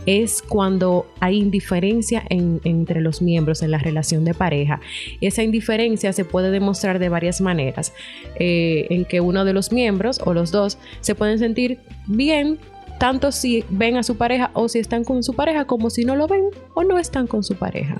es 0.05 0.43
cuando 0.43 1.07
hay 1.21 1.39
indiferencia 1.39 2.23
entre 2.29 3.01
los 3.01 3.23
miembros 3.23 3.63
en 3.63 3.71
la 3.71 3.79
relación 3.79 4.27
de 4.27 4.35
pareja. 4.35 4.83
Esa 5.23 5.43
indiferencia 5.43 6.13
se 6.13 6.27
puede 6.27 6.51
demostrar 6.51 6.99
de 6.99 7.09
varias 7.09 7.41
maneras, 7.41 7.95
eh, 8.35 8.87
en 8.91 9.07
que 9.07 9.23
uno 9.23 9.47
de 9.47 9.55
los 9.55 9.73
miembros 9.73 10.21
o 10.23 10.35
los 10.35 10.51
dos 10.51 10.77
se 11.01 11.15
pueden 11.15 11.39
sentir 11.39 11.79
bien 12.07 12.59
tanto 12.99 13.33
si 13.33 13.65
ven 13.71 13.97
a 13.97 14.03
su 14.03 14.19
pareja 14.19 14.51
o 14.53 14.69
si 14.69 14.79
están 14.79 15.05
con 15.05 15.23
su 15.23 15.33
pareja 15.33 15.65
como 15.65 15.89
si 15.89 16.05
no 16.05 16.15
lo 16.15 16.27
ven 16.27 16.45
o 16.75 16.85
no 16.85 16.99
están 16.99 17.27
con 17.27 17.43
su 17.43 17.55
pareja. 17.55 17.97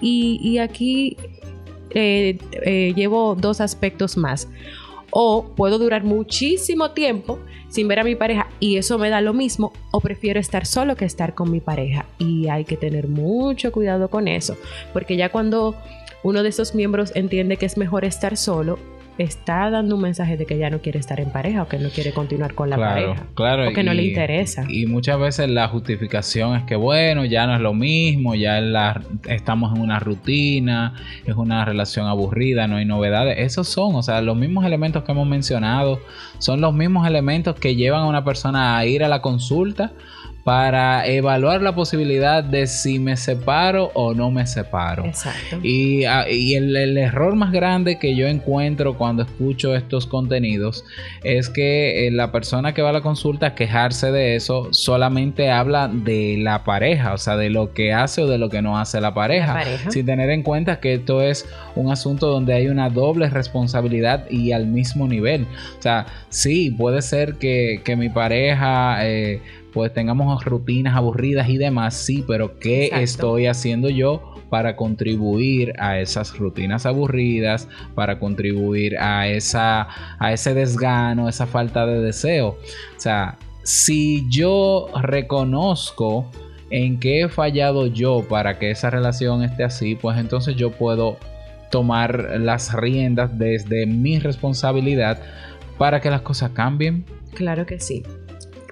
Y, 0.00 0.40
y 0.42 0.56
aquí 0.56 1.18
eh, 1.90 2.38
eh, 2.52 2.92
llevo 2.94 3.34
dos 3.34 3.60
aspectos 3.60 4.16
más. 4.16 4.48
O 5.10 5.46
puedo 5.56 5.78
durar 5.78 6.04
muchísimo 6.04 6.90
tiempo 6.90 7.38
sin 7.68 7.88
ver 7.88 8.00
a 8.00 8.04
mi 8.04 8.14
pareja 8.14 8.48
y 8.60 8.76
eso 8.76 8.98
me 8.98 9.10
da 9.10 9.20
lo 9.20 9.32
mismo. 9.32 9.72
O 9.90 10.00
prefiero 10.00 10.38
estar 10.38 10.66
solo 10.66 10.96
que 10.96 11.04
estar 11.04 11.34
con 11.34 11.50
mi 11.50 11.60
pareja. 11.60 12.06
Y 12.18 12.48
hay 12.48 12.64
que 12.64 12.76
tener 12.76 13.08
mucho 13.08 13.72
cuidado 13.72 14.08
con 14.08 14.28
eso. 14.28 14.56
Porque 14.92 15.16
ya 15.16 15.30
cuando 15.30 15.74
uno 16.22 16.42
de 16.42 16.48
esos 16.50 16.74
miembros 16.74 17.12
entiende 17.14 17.56
que 17.56 17.66
es 17.66 17.76
mejor 17.78 18.04
estar 18.04 18.36
solo, 18.36 18.78
está 19.18 19.68
dando 19.68 19.96
un 19.96 20.02
mensaje 20.02 20.36
de 20.36 20.46
que 20.46 20.56
ya 20.56 20.70
no 20.70 20.80
quiere 20.80 20.98
estar 20.98 21.20
en 21.20 21.30
pareja 21.30 21.62
o 21.62 21.68
que 21.68 21.78
no 21.78 21.90
quiere 21.90 22.12
continuar 22.12 22.54
con 22.54 22.70
la 22.70 22.76
pareja. 22.76 23.26
Claro, 23.34 23.68
o 23.68 23.72
que 23.72 23.82
no 23.82 23.92
le 23.92 24.04
interesa. 24.04 24.64
Y 24.68 24.86
muchas 24.86 25.18
veces 25.18 25.50
la 25.50 25.68
justificación 25.68 26.56
es 26.56 26.62
que, 26.64 26.76
bueno, 26.76 27.24
ya 27.24 27.46
no 27.46 27.54
es 27.54 27.60
lo 27.60 27.74
mismo, 27.74 28.34
ya 28.34 28.60
la, 28.60 29.02
estamos 29.28 29.74
en 29.74 29.82
una 29.82 29.98
rutina, 29.98 30.94
es 31.26 31.34
una 31.34 31.64
relación 31.64 32.06
aburrida, 32.06 32.68
no 32.68 32.76
hay 32.76 32.84
novedades. 32.84 33.38
Esos 33.38 33.68
son, 33.68 33.96
o 33.96 34.02
sea, 34.02 34.22
los 34.22 34.36
mismos 34.36 34.64
elementos 34.64 35.02
que 35.02 35.12
hemos 35.12 35.26
mencionado, 35.26 36.00
son 36.38 36.60
los 36.60 36.72
mismos 36.72 37.06
elementos 37.06 37.56
que 37.56 37.74
llevan 37.74 38.02
a 38.02 38.06
una 38.06 38.24
persona 38.24 38.78
a 38.78 38.86
ir 38.86 39.02
a 39.02 39.08
la 39.08 39.20
consulta 39.20 39.92
para 40.48 41.06
evaluar 41.06 41.60
la 41.60 41.74
posibilidad 41.74 42.42
de 42.42 42.66
si 42.66 42.98
me 42.98 43.18
separo 43.18 43.90
o 43.92 44.14
no 44.14 44.30
me 44.30 44.46
separo. 44.46 45.04
Exacto. 45.04 45.58
Y, 45.62 46.06
ah, 46.06 46.22
el, 46.26 46.96
error 46.96 47.34
más 47.36 47.52
grande 47.52 47.98
que 47.98 48.16
yo 48.16 48.26
encuentro 48.26 48.96
cuando 48.96 49.24
escucho 49.24 49.74
estos 49.74 50.06
contenidos 50.06 50.86
es 51.22 51.50
que 51.50 52.06
eh, 52.06 52.10
la 52.12 52.32
persona 52.32 52.72
que 52.72 52.80
va 52.80 52.88
a 52.88 52.92
la 52.94 53.02
consulta 53.02 53.48
a 53.48 53.54
quejarse 53.54 54.10
de 54.10 54.36
eso 54.36 54.68
solamente 54.70 55.50
habla 55.50 55.86
de 55.86 56.38
la 56.38 56.64
pareja, 56.64 57.12
o 57.12 57.18
sea, 57.18 57.36
de 57.36 57.50
lo 57.50 57.74
que 57.74 57.92
hace 57.92 58.22
o 58.22 58.26
de 58.26 58.38
lo 58.38 58.48
que 58.48 58.62
no 58.62 58.78
hace 58.78 59.02
la 59.02 59.12
pareja, 59.12 59.62
sin 59.90 60.06
tener 60.06 60.30
en 60.30 60.42
cuenta 60.42 60.80
que 60.80 60.94
esto 60.94 61.20
es 61.20 61.46
un 61.74 61.92
asunto 61.92 62.26
donde 62.26 62.54
hay 62.54 62.68
una 62.68 62.88
doble 62.88 63.28
responsabilidad 63.28 64.24
y 64.30 64.52
al 64.52 64.66
mismo 64.66 65.08
nivel. 65.08 65.46
O 65.78 65.82
sea, 65.82 66.06
sí, 66.30 66.70
puede 66.70 67.02
ser 67.02 67.34
que, 67.34 67.82
mi 67.98 68.08
pareja... 68.08 69.06
Eh, 69.06 69.42
pues 69.72 69.92
tengamos 69.92 70.44
rutinas 70.44 70.96
aburridas 70.96 71.48
y 71.48 71.58
demás, 71.58 71.94
sí, 71.94 72.24
pero 72.26 72.58
¿qué 72.58 72.90
estoy 72.92 73.46
haciendo 73.46 73.88
yo 73.88 74.34
para 74.50 74.76
contribuir 74.76 75.74
a 75.78 75.98
esas 75.98 76.36
rutinas 76.38 76.86
aburridas, 76.86 77.68
para 77.94 78.18
contribuir 78.18 78.98
a, 78.98 79.28
esa, 79.28 79.88
a 80.18 80.32
ese 80.32 80.54
desgano, 80.54 81.28
esa 81.28 81.46
falta 81.46 81.86
de 81.86 82.00
deseo? 82.00 82.48
O 82.48 83.00
sea, 83.00 83.36
si 83.62 84.26
yo 84.30 84.88
reconozco 85.02 86.30
en 86.70 86.98
qué 86.98 87.22
he 87.22 87.28
fallado 87.28 87.86
yo 87.86 88.26
para 88.28 88.58
que 88.58 88.70
esa 88.70 88.90
relación 88.90 89.42
esté 89.42 89.64
así, 89.64 89.94
pues 89.94 90.18
entonces 90.18 90.56
yo 90.56 90.70
puedo 90.70 91.18
tomar 91.70 92.38
las 92.40 92.72
riendas 92.72 93.38
desde 93.38 93.86
mi 93.86 94.18
responsabilidad 94.18 95.20
para 95.76 96.00
que 96.00 96.10
las 96.10 96.22
cosas 96.22 96.50
cambien. 96.52 97.04
Claro 97.34 97.66
que 97.66 97.78
sí 97.78 98.02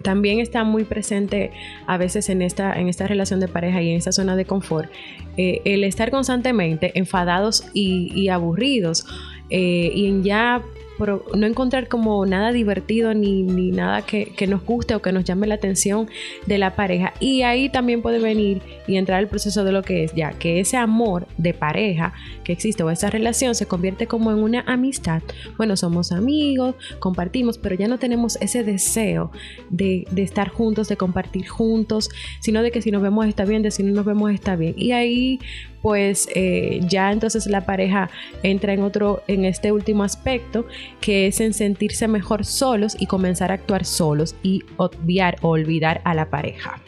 también 0.06 0.38
está 0.38 0.62
muy 0.62 0.84
presente 0.84 1.50
a 1.88 1.96
veces 1.96 2.28
en 2.28 2.40
esta, 2.40 2.72
en 2.78 2.88
esta 2.88 3.08
relación 3.08 3.40
de 3.40 3.48
pareja 3.48 3.82
y 3.82 3.90
en 3.90 3.96
esta 3.96 4.12
zona 4.12 4.36
de 4.36 4.44
confort 4.44 4.88
eh, 5.36 5.62
el 5.64 5.82
estar 5.82 6.12
constantemente 6.12 6.96
enfadados 6.96 7.64
y, 7.74 8.28
aburridos 8.28 9.04
eh, 9.50 9.90
y 9.92 10.06
en 10.06 10.22
ya 10.22 10.62
no 10.98 11.46
encontrar 11.46 11.88
como 11.88 12.24
nada 12.26 12.52
divertido 12.52 13.14
ni, 13.14 13.42
nada 13.42 14.02
que, 14.02 14.46
nos 14.46 14.64
guste 14.64 14.94
o 14.94 15.02
que 15.02 15.12
nos 15.12 15.24
llame 15.24 15.46
la 15.46 15.56
atención 15.56 16.08
de 16.46 16.58
la 16.58 16.74
pareja. 16.74 17.12
Y 17.20 17.42
ahí 17.42 17.68
también 17.68 18.02
puede 18.02 18.18
venir 18.18 18.62
y 18.86 18.96
entrar 18.96 19.20
el 19.20 19.28
proceso 19.28 19.64
de 19.64 19.72
lo 19.72 19.82
que 19.82 20.04
es 20.04 20.14
ya, 20.14 20.32
que 20.32 20.60
ese 20.60 20.76
amor 20.76 21.26
de 21.36 21.54
pareja 21.54 22.12
que 22.44 22.52
existe 22.52 22.82
o 22.82 22.90
esa 22.90 23.10
relación 23.10 23.54
se 23.54 23.66
convierte 23.66 24.06
como 24.06 24.30
en 24.30 24.38
una 24.38 24.60
amistad. 24.66 25.22
Bueno, 25.56 25.76
somos 25.76 26.12
amigos, 26.12 26.74
compartimos, 26.98 27.58
pero 27.58 27.74
ya 27.74 27.88
no 27.88 27.98
tenemos 27.98 28.36
ese 28.40 28.64
deseo 28.64 29.30
de, 29.70 30.06
de 30.10 30.22
estar 30.22 30.48
juntos, 30.48 30.88
de 30.88 30.96
compartir 30.96 31.46
juntos, 31.48 32.08
sino 32.40 32.62
de 32.62 32.70
que 32.70 32.82
si 32.82 32.90
nos 32.90 33.02
vemos 33.02 33.26
está 33.26 33.44
bien, 33.44 33.62
de 33.62 33.70
si 33.70 33.82
no 33.82 33.92
nos 33.92 34.04
vemos 34.04 34.32
está 34.32 34.56
bien. 34.56 34.74
Y 34.76 34.92
ahí 34.92 35.40
pues 35.86 36.28
eh, 36.34 36.80
ya 36.82 37.12
entonces 37.12 37.46
la 37.46 37.60
pareja 37.60 38.10
entra 38.42 38.72
en 38.72 38.82
otro, 38.82 39.22
en 39.28 39.44
este 39.44 39.70
último 39.70 40.02
aspecto, 40.02 40.66
que 41.00 41.28
es 41.28 41.40
en 41.40 41.54
sentirse 41.54 42.08
mejor 42.08 42.44
solos 42.44 42.96
y 42.98 43.06
comenzar 43.06 43.52
a 43.52 43.54
actuar 43.54 43.84
solos 43.84 44.34
y 44.42 44.64
obviar 44.78 45.36
o 45.42 45.50
olvidar 45.50 46.00
a 46.02 46.12
la 46.12 46.28
pareja. 46.28 46.80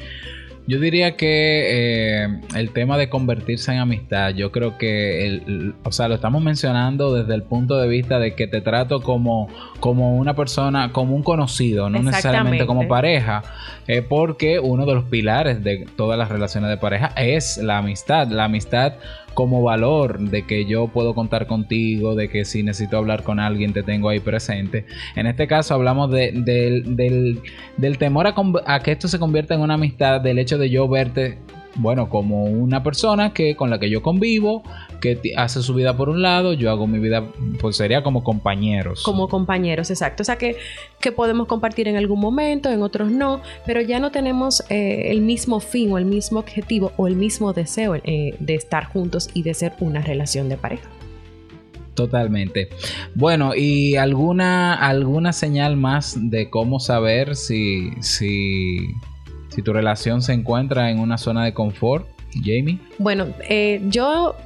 Yo 0.68 0.78
diría 0.78 1.16
que 1.16 2.24
eh, 2.24 2.40
el 2.54 2.72
tema 2.72 2.98
de 2.98 3.08
convertirse 3.08 3.72
en 3.72 3.78
amistad, 3.78 4.34
yo 4.34 4.52
creo 4.52 4.76
que, 4.76 5.72
o 5.82 5.92
sea, 5.92 6.08
lo 6.08 6.16
estamos 6.16 6.42
mencionando 6.42 7.14
desde 7.14 7.34
el 7.34 7.42
punto 7.42 7.78
de 7.78 7.88
vista 7.88 8.18
de 8.18 8.34
que 8.34 8.46
te 8.48 8.60
trato 8.60 9.00
como, 9.00 9.48
como 9.80 10.18
una 10.18 10.36
persona, 10.36 10.92
como 10.92 11.16
un 11.16 11.22
conocido, 11.22 11.88
no 11.88 12.02
necesariamente 12.02 12.66
como 12.66 12.86
pareja, 12.86 13.42
eh, 13.86 14.02
porque 14.02 14.60
uno 14.60 14.84
de 14.84 14.94
los 14.94 15.04
pilares 15.04 15.64
de 15.64 15.86
todas 15.96 16.18
las 16.18 16.28
relaciones 16.28 16.68
de 16.68 16.76
pareja 16.76 17.14
es 17.16 17.56
la 17.56 17.78
amistad. 17.78 18.28
La 18.28 18.44
amistad 18.44 18.92
como 19.38 19.62
valor 19.62 20.18
de 20.18 20.42
que 20.42 20.64
yo 20.64 20.88
puedo 20.88 21.14
contar 21.14 21.46
contigo, 21.46 22.16
de 22.16 22.28
que 22.28 22.44
si 22.44 22.64
necesito 22.64 22.96
hablar 22.96 23.22
con 23.22 23.38
alguien 23.38 23.72
te 23.72 23.84
tengo 23.84 24.08
ahí 24.08 24.18
presente. 24.18 24.84
En 25.14 25.28
este 25.28 25.46
caso 25.46 25.74
hablamos 25.74 26.10
del, 26.10 26.44
del, 26.44 27.98
temor 27.98 28.26
a, 28.26 28.34
a 28.66 28.80
que 28.80 28.90
esto 28.90 29.06
se 29.06 29.20
convierta 29.20 29.54
en 29.54 29.60
una 29.60 29.74
amistad, 29.74 30.20
del 30.20 30.40
hecho 30.40 30.58
de 30.58 30.70
yo 30.70 30.88
verte 30.88 31.38
bueno, 31.76 32.08
como 32.08 32.46
una 32.46 32.82
persona 32.82 33.32
que 33.32 33.54
con 33.54 33.70
la 33.70 33.78
que 33.78 33.88
yo 33.88 34.02
convivo, 34.02 34.64
que 35.00 35.20
hace 35.36 35.62
su 35.62 35.74
vida 35.74 35.96
por 35.96 36.08
un 36.08 36.22
lado, 36.22 36.52
yo 36.52 36.70
hago 36.70 36.86
mi 36.86 36.98
vida, 36.98 37.24
pues 37.60 37.76
sería 37.76 38.02
como 38.02 38.24
compañeros. 38.24 39.02
Como 39.02 39.28
compañeros, 39.28 39.90
exacto. 39.90 40.22
O 40.22 40.24
sea 40.24 40.36
que, 40.36 40.56
que 41.00 41.12
podemos 41.12 41.46
compartir 41.46 41.88
en 41.88 41.96
algún 41.96 42.20
momento, 42.20 42.70
en 42.70 42.82
otros 42.82 43.10
no, 43.10 43.40
pero 43.66 43.80
ya 43.80 44.00
no 44.00 44.10
tenemos 44.10 44.62
eh, 44.68 45.10
el 45.10 45.20
mismo 45.20 45.60
fin 45.60 45.92
o 45.92 45.98
el 45.98 46.04
mismo 46.04 46.40
objetivo 46.40 46.92
o 46.96 47.06
el 47.06 47.16
mismo 47.16 47.52
deseo 47.52 47.94
eh, 47.96 48.34
de 48.38 48.54
estar 48.54 48.86
juntos 48.86 49.30
y 49.34 49.42
de 49.42 49.54
ser 49.54 49.74
una 49.80 50.02
relación 50.02 50.48
de 50.48 50.56
pareja. 50.56 50.88
Totalmente. 51.94 52.68
Bueno, 53.14 53.56
¿y 53.56 53.96
alguna, 53.96 54.74
alguna 54.74 55.32
señal 55.32 55.76
más 55.76 56.16
de 56.30 56.48
cómo 56.48 56.78
saber 56.78 57.34
si, 57.34 57.90
si 58.00 58.94
si 59.58 59.62
tu 59.62 59.72
relación 59.72 60.22
se 60.22 60.32
encuentra 60.34 60.88
en 60.88 61.00
una 61.00 61.18
zona 61.18 61.44
de 61.44 61.52
confort, 61.52 62.06
Jamie. 62.32 62.78
Bueno, 62.98 63.26
eh, 63.48 63.80
yo 63.88 64.36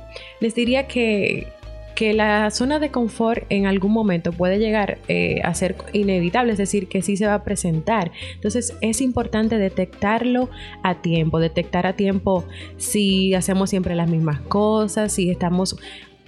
les 0.40 0.54
diría 0.54 0.86
que, 0.86 1.48
que, 1.94 2.12
la 2.12 2.50
zona 2.50 2.78
de 2.78 2.90
confort 2.90 3.44
en 3.48 3.66
algún 3.66 3.92
momento 3.92 4.32
puede 4.32 4.58
llegar 4.58 4.98
eh, 5.08 5.40
a 5.44 5.54
ser 5.54 5.76
inevitable, 5.92 6.52
es 6.52 6.58
decir, 6.58 6.88
que 6.88 7.02
sí 7.02 7.16
se 7.16 7.26
va 7.26 7.34
a 7.34 7.44
presentar. 7.44 8.12
Entonces 8.34 8.76
es 8.80 9.00
importante 9.00 9.58
detectarlo 9.58 10.50
a 10.82 11.02
tiempo, 11.02 11.40
detectar 11.40 11.86
a 11.86 11.94
tiempo 11.94 12.44
si 12.76 13.34
hacemos 13.34 13.70
siempre 13.70 13.94
las 13.94 14.08
mismas 14.08 14.40
cosas, 14.40 15.12
si 15.12 15.30
estamos 15.30 15.76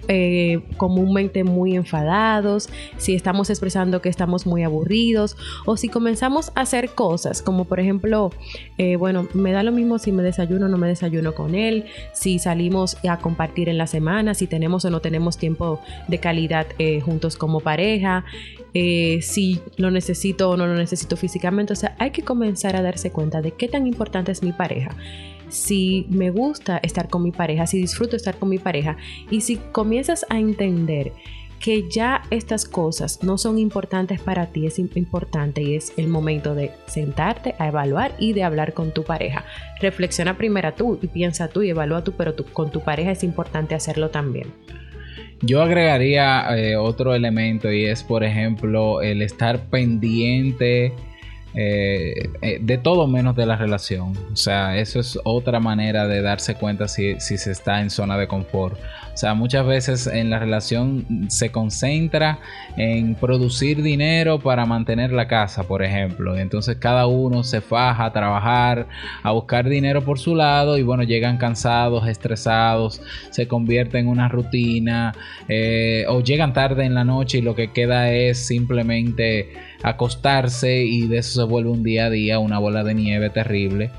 eh, 0.07 0.61
comúnmente 0.77 1.43
muy 1.43 1.75
enfadados, 1.75 2.69
si 2.97 3.15
estamos 3.15 3.49
expresando 3.49 4.01
que 4.01 4.09
estamos 4.09 4.45
muy 4.45 4.61
aburridos 4.61 5.35
o 5.65 5.77
si 5.77 5.89
comenzamos 5.89 6.51
a 6.53 6.61
hacer 6.61 6.91
cosas 6.91 7.41
como 7.41 7.65
por 7.65 7.79
ejemplo, 7.79 8.31
eh, 8.77 8.97
bueno, 8.97 9.27
me 9.33 9.51
da 9.51 9.63
lo 9.63 9.71
mismo 9.71 9.97
si 9.97 10.11
me 10.11 10.21
desayuno 10.21 10.67
o 10.67 10.69
no 10.69 10.77
me 10.77 10.87
desayuno 10.87 11.33
con 11.33 11.55
él, 11.55 11.85
si 12.13 12.37
salimos 12.37 12.97
a 13.07 13.17
compartir 13.17 13.67
en 13.67 13.79
la 13.79 13.87
semana, 13.87 14.35
si 14.35 14.45
tenemos 14.45 14.85
o 14.85 14.91
no 14.91 14.99
tenemos 14.99 15.39
tiempo 15.39 15.79
de 16.07 16.19
calidad 16.19 16.67
eh, 16.77 17.01
juntos 17.01 17.35
como 17.35 17.59
pareja, 17.59 18.25
si 18.73 19.61
lo 19.77 19.89
necesito 19.89 20.49
o 20.49 20.57
no 20.57 20.67
lo 20.67 20.75
necesito 20.75 21.15
físicamente, 21.15 21.71
o 21.71 21.77
sea, 21.77 21.95
hay 21.97 22.11
que 22.11 22.23
comenzar 22.23 22.75
a 22.75 22.81
darse 22.81 23.09
cuenta 23.09 23.41
de 23.41 23.51
qué 23.51 23.69
tan 23.69 23.87
importante 23.87 24.33
es 24.33 24.43
mi 24.43 24.51
pareja 24.51 24.91
si 25.49 26.05
me 26.09 26.29
gusta 26.29 26.77
estar 26.77 27.09
con 27.09 27.23
mi 27.23 27.31
pareja, 27.31 27.67
si 27.67 27.79
disfruto 27.79 28.15
estar 28.15 28.37
con 28.37 28.49
mi 28.49 28.57
pareja 28.57 28.97
y 29.29 29.41
si 29.41 29.57
comienzas 29.57 30.25
a 30.29 30.39
entender 30.39 31.11
que 31.59 31.89
ya 31.89 32.21
estas 32.29 32.65
cosas 32.65 33.23
no 33.23 33.37
son 33.37 33.57
importantes 33.57 34.19
para 34.19 34.47
ti, 34.47 34.67
es 34.67 34.77
importante 34.77 35.63
y 35.63 35.75
es 35.75 35.93
el 35.97 36.07
momento 36.07 36.53
de 36.53 36.71
sentarte 36.85 37.55
a 37.57 37.67
evaluar 37.67 38.13
y 38.19 38.33
de 38.33 38.43
hablar 38.43 38.73
con 38.73 38.91
tu 38.91 39.03
pareja. 39.03 39.45
Reflexiona 39.81 40.37
primero 40.37 40.73
tú 40.73 40.99
y 41.01 41.07
piensa 41.07 41.47
tú 41.47 41.63
y 41.63 41.69
evalúa 41.69 42.03
tú, 42.03 42.11
pero 42.11 42.35
con 42.53 42.71
tu 42.71 42.81
pareja 42.81 43.11
es 43.11 43.23
importante 43.23 43.73
hacerlo 43.73 44.09
también. 44.09 44.53
Yo 45.41 45.61
agregaría 45.61 46.45
eh, 46.57 46.75
otro 46.75 47.13
elemento 47.13 47.71
y 47.71 47.85
es, 47.85 48.03
por 48.03 48.23
ejemplo, 48.23 49.01
el 49.01 49.21
estar 49.21 49.69
pendiente 49.69 50.93
eh, 51.55 52.29
eh, 52.41 52.59
de 52.61 52.77
todo 52.77 53.07
menos 53.07 53.35
de 53.35 53.45
la 53.45 53.55
relación. 53.55 54.13
O 54.31 54.35
sea, 54.35 54.77
eso 54.77 54.99
es 54.99 55.17
otra 55.23 55.59
manera 55.59 56.07
de 56.07 56.21
darse 56.21 56.55
cuenta 56.55 56.87
si, 56.87 57.19
si 57.19 57.37
se 57.37 57.51
está 57.51 57.81
en 57.81 57.89
zona 57.89 58.17
de 58.17 58.27
confort. 58.27 58.77
O 59.15 59.17
sea, 59.17 59.33
muchas 59.33 59.65
veces 59.65 60.07
en 60.07 60.29
la 60.29 60.39
relación 60.39 61.29
se 61.29 61.49
concentra 61.49 62.39
en 62.75 63.15
producir 63.15 63.81
dinero 63.81 64.39
para 64.39 64.65
mantener 64.65 65.13
la 65.13 65.29
casa, 65.29 65.63
por 65.63 65.83
ejemplo. 65.83 66.37
Entonces 66.37 66.75
cada 66.75 67.07
uno 67.07 67.41
se 67.45 67.61
faja 67.61 68.03
a 68.03 68.11
trabajar, 68.11 68.89
a 69.23 69.31
buscar 69.31 69.69
dinero 69.69 70.03
por 70.03 70.19
su 70.19 70.35
lado 70.35 70.77
y 70.77 70.83
bueno, 70.83 71.03
llegan 71.03 71.37
cansados, 71.37 72.09
estresados, 72.09 73.01
se 73.29 73.47
convierte 73.47 73.99
en 73.99 74.09
una 74.09 74.27
rutina 74.27 75.13
eh, 75.47 76.03
o 76.09 76.19
llegan 76.19 76.51
tarde 76.51 76.83
en 76.83 76.93
la 76.93 77.05
noche 77.05 77.37
y 77.37 77.41
lo 77.41 77.55
que 77.55 77.71
queda 77.71 78.11
es 78.11 78.45
simplemente 78.45 79.53
acostarse 79.81 80.83
y 80.83 81.07
de 81.07 81.19
eso 81.19 81.41
se 81.41 81.47
vuelve 81.47 81.69
un 81.69 81.83
día 81.83 82.07
a 82.07 82.09
día 82.09 82.39
una 82.39 82.59
bola 82.59 82.83
de 82.83 82.95
nieve 82.95 83.29
terrible. 83.29 83.91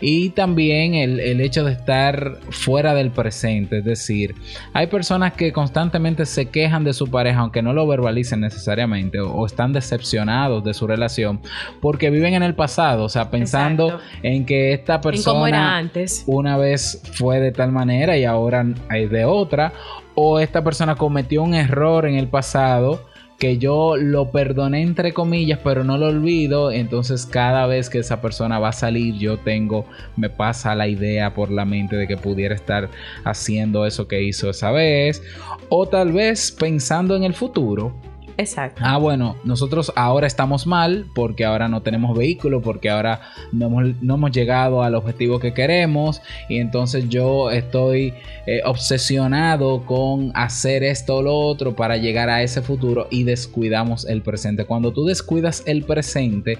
Y 0.00 0.30
también 0.30 0.94
el, 0.94 1.18
el 1.18 1.40
hecho 1.40 1.64
de 1.64 1.72
estar 1.72 2.38
fuera 2.50 2.94
del 2.94 3.10
presente, 3.10 3.78
es 3.78 3.84
decir, 3.84 4.34
hay 4.72 4.86
personas 4.86 5.32
que 5.34 5.52
constantemente 5.52 6.26
se 6.26 6.46
quejan 6.46 6.84
de 6.84 6.92
su 6.92 7.10
pareja, 7.10 7.40
aunque 7.40 7.62
no 7.62 7.72
lo 7.72 7.86
verbalicen 7.86 8.40
necesariamente, 8.40 9.20
o, 9.20 9.46
están 9.46 9.72
decepcionados 9.72 10.62
de 10.64 10.74
su 10.74 10.86
relación, 10.86 11.40
porque 11.80 12.10
viven 12.10 12.34
en 12.34 12.42
el 12.42 12.54
pasado, 12.54 13.04
o 13.04 13.08
sea, 13.08 13.30
pensando 13.30 14.00
en 14.22 14.46
que 14.46 14.72
esta 14.72 15.00
persona 15.00 15.48
era 15.48 15.76
antes. 15.76 16.24
una 16.26 16.56
vez 16.56 17.02
fue 17.14 17.40
de 17.40 17.52
tal 17.52 17.72
manera 17.72 18.16
y 18.16 18.24
ahora 18.24 18.64
es 18.94 19.10
de 19.10 19.24
otra, 19.24 19.72
o 20.14 20.40
esta 20.40 20.62
persona 20.62 20.96
cometió 20.96 21.42
un 21.42 21.54
error 21.54 22.06
en 22.06 22.16
el 22.16 22.28
pasado 22.28 23.09
que 23.40 23.56
yo 23.56 23.96
lo 23.96 24.30
perdoné 24.30 24.82
entre 24.82 25.14
comillas, 25.14 25.58
pero 25.64 25.82
no 25.82 25.96
lo 25.96 26.08
olvido. 26.08 26.70
Entonces 26.70 27.24
cada 27.24 27.66
vez 27.66 27.88
que 27.88 27.98
esa 27.98 28.20
persona 28.20 28.58
va 28.58 28.68
a 28.68 28.72
salir, 28.72 29.14
yo 29.14 29.38
tengo, 29.38 29.86
me 30.16 30.28
pasa 30.28 30.74
la 30.74 30.86
idea 30.86 31.32
por 31.32 31.50
la 31.50 31.64
mente 31.64 31.96
de 31.96 32.06
que 32.06 32.18
pudiera 32.18 32.54
estar 32.54 32.90
haciendo 33.24 33.86
eso 33.86 34.06
que 34.06 34.22
hizo 34.22 34.50
esa 34.50 34.70
vez. 34.70 35.22
O 35.70 35.88
tal 35.88 36.12
vez 36.12 36.52
pensando 36.52 37.16
en 37.16 37.24
el 37.24 37.32
futuro 37.32 37.94
Exacto. 38.40 38.80
Ah, 38.82 38.96
bueno, 38.96 39.36
nosotros 39.44 39.92
ahora 39.96 40.26
estamos 40.26 40.66
mal 40.66 41.04
porque 41.14 41.44
ahora 41.44 41.68
no 41.68 41.82
tenemos 41.82 42.16
vehículo, 42.16 42.62
porque 42.62 42.88
ahora 42.88 43.20
no 43.52 43.66
hemos, 43.66 44.30
llegado 44.30 44.82
al 44.82 44.94
objetivo 44.94 45.38
que 45.38 45.52
queremos 45.52 46.22
y 46.48 46.58
entonces 46.58 47.08
yo 47.10 47.50
estoy 47.50 48.14
eh, 48.46 48.62
obsesionado 48.64 49.84
con 49.84 50.32
hacer 50.34 50.84
esto 50.84 51.16
o 51.16 51.22
lo 51.22 51.36
otro 51.36 51.76
para 51.76 51.98
llegar 51.98 52.30
a 52.30 52.42
ese 52.42 52.62
futuro 52.62 53.08
y 53.10 53.24
descuidamos 53.24 54.06
el 54.06 54.22
presente. 54.22 54.64
Cuando 54.64 54.92
tú 54.92 55.04
descuidas 55.04 55.62
el 55.66 55.82
presente, 55.82 56.58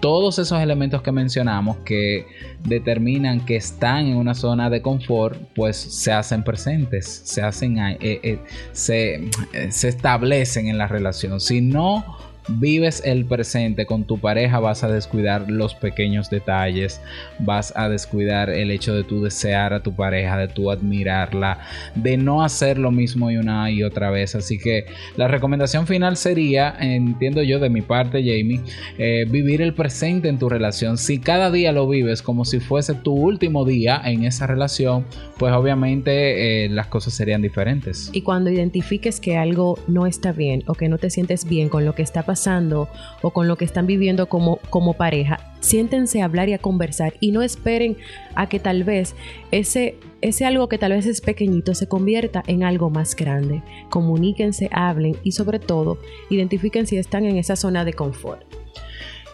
todos 0.00 0.38
esos 0.38 0.60
elementos 0.60 1.02
que 1.02 1.12
mencionamos 1.12 1.76
que 1.78 2.26
determinan 2.64 3.44
que 3.44 3.56
están 3.56 4.06
en 4.06 4.16
una 4.16 4.34
zona 4.34 4.70
de 4.70 4.82
confort, 4.82 5.38
pues 5.54 5.76
se 5.76 6.12
hacen 6.12 6.42
presentes, 6.42 7.22
se 7.24 7.42
hacen, 7.42 7.78
eh, 7.78 7.98
eh, 8.00 8.38
se, 8.72 9.30
se 9.70 9.88
establecen 9.88 10.68
en 10.68 10.78
la 10.78 10.86
relación. 10.86 11.40
Si 11.40 11.60
no 11.60 12.29
vives 12.58 13.02
el 13.04 13.24
presente 13.24 13.86
con 13.86 14.04
tu 14.04 14.18
pareja, 14.18 14.60
vas 14.60 14.84
a 14.84 14.88
descuidar 14.88 15.50
los 15.50 15.74
pequeños 15.74 16.30
detalles, 16.30 17.00
vas 17.38 17.72
a 17.76 17.88
descuidar 17.88 18.50
el 18.50 18.70
hecho 18.70 18.94
de 18.94 19.04
tu 19.04 19.22
desear 19.22 19.72
a 19.72 19.82
tu 19.82 19.94
pareja, 19.94 20.36
de 20.36 20.48
tu 20.48 20.70
admirarla, 20.70 21.60
de 21.94 22.16
no 22.16 22.42
hacer 22.42 22.78
lo 22.78 22.90
mismo 22.90 23.30
y 23.30 23.36
una 23.36 23.70
y 23.70 23.82
otra 23.82 24.10
vez. 24.10 24.34
Así 24.34 24.58
que 24.58 24.86
la 25.16 25.28
recomendación 25.28 25.86
final 25.86 26.16
sería, 26.16 26.74
entiendo 26.80 27.42
yo 27.42 27.58
de 27.58 27.70
mi 27.70 27.82
parte, 27.82 28.18
Jamie, 28.18 28.60
eh, 28.98 29.26
vivir 29.28 29.62
el 29.62 29.74
presente 29.74 30.28
en 30.28 30.38
tu 30.38 30.48
relación. 30.48 30.98
Si 30.98 31.18
cada 31.18 31.50
día 31.50 31.72
lo 31.72 31.88
vives 31.88 32.22
como 32.22 32.44
si 32.44 32.60
fuese 32.60 32.94
tu 32.94 33.12
último 33.12 33.64
día 33.64 34.00
en 34.04 34.24
esa 34.24 34.46
relación, 34.46 35.04
pues 35.38 35.52
obviamente 35.52 36.64
eh, 36.64 36.68
las 36.68 36.88
cosas 36.88 37.14
serían 37.14 37.42
diferentes. 37.42 38.10
Y 38.12 38.22
cuando 38.22 38.50
identifiques 38.50 39.20
que 39.20 39.36
algo 39.36 39.78
no 39.86 40.06
está 40.06 40.32
bien 40.32 40.62
o 40.66 40.74
que 40.74 40.88
no 40.88 40.98
te 40.98 41.10
sientes 41.10 41.44
bien 41.44 41.68
con 41.68 41.84
lo 41.84 41.94
que 41.94 42.02
está 42.02 42.22
pasando, 42.22 42.39
o 42.46 43.30
con 43.30 43.48
lo 43.48 43.56
que 43.56 43.64
están 43.64 43.86
viviendo 43.86 44.28
como, 44.28 44.58
como 44.70 44.94
pareja, 44.94 45.38
siéntense 45.60 46.22
a 46.22 46.24
hablar 46.24 46.48
y 46.48 46.54
a 46.54 46.58
conversar 46.58 47.14
y 47.20 47.32
no 47.32 47.42
esperen 47.42 47.96
a 48.34 48.48
que 48.48 48.58
tal 48.58 48.84
vez 48.84 49.14
ese, 49.50 49.96
ese 50.20 50.44
algo 50.46 50.68
que 50.68 50.78
tal 50.78 50.92
vez 50.92 51.06
es 51.06 51.20
pequeñito 51.20 51.74
se 51.74 51.88
convierta 51.88 52.42
en 52.46 52.64
algo 52.64 52.90
más 52.90 53.14
grande. 53.14 53.62
Comuníquense, 53.90 54.68
hablen 54.72 55.16
y 55.22 55.32
sobre 55.32 55.58
todo 55.58 55.98
identifiquen 56.30 56.86
si 56.86 56.96
están 56.96 57.24
en 57.24 57.36
esa 57.36 57.56
zona 57.56 57.84
de 57.84 57.92
confort. 57.92 58.42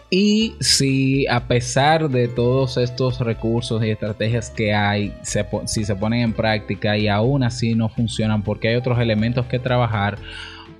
Y 0.09 0.55
si 0.61 1.27
a 1.27 1.47
pesar 1.47 2.09
de 2.09 2.29
todos 2.29 2.77
estos 2.77 3.19
recursos 3.19 3.83
y 3.83 3.89
estrategias 3.89 4.49
que 4.49 4.73
hay, 4.73 5.13
si 5.65 5.83
se 5.83 5.95
ponen 5.95 6.21
en 6.21 6.33
práctica 6.33 6.97
y 6.97 7.09
aún 7.09 7.43
así 7.43 7.75
no 7.75 7.89
funcionan 7.89 8.41
porque 8.41 8.69
hay 8.69 8.75
otros 8.75 8.99
elementos 8.99 9.47
que 9.47 9.59
trabajar, 9.59 10.17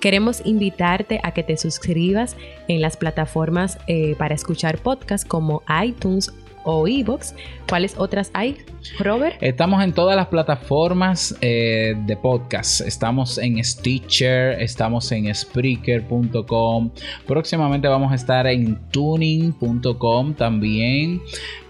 Queremos 0.00 0.42
invitarte 0.44 1.20
a 1.22 1.30
que 1.30 1.44
te 1.44 1.56
suscribas 1.56 2.36
en 2.66 2.80
las 2.80 2.96
plataformas 2.96 3.78
eh, 3.86 4.16
para 4.18 4.34
escuchar 4.34 4.78
podcasts 4.78 5.24
como 5.24 5.62
iTunes 5.84 6.32
o 6.64 6.86
Evox. 6.86 7.34
¿Cuáles 7.68 7.94
otras 7.96 8.30
hay, 8.34 8.58
Robert? 8.98 9.36
Estamos 9.40 9.82
en 9.82 9.92
todas 9.92 10.16
las 10.16 10.28
plataformas 10.28 11.36
eh, 11.40 11.94
de 12.06 12.16
podcast. 12.16 12.80
Estamos 12.82 13.38
en 13.38 13.62
Stitcher, 13.64 14.60
estamos 14.60 15.10
en 15.12 15.34
Spreaker.com. 15.34 16.90
Próximamente 17.26 17.88
vamos 17.88 18.12
a 18.12 18.14
estar 18.14 18.46
en 18.46 18.78
tuning.com 18.90 20.34
también. 20.34 21.20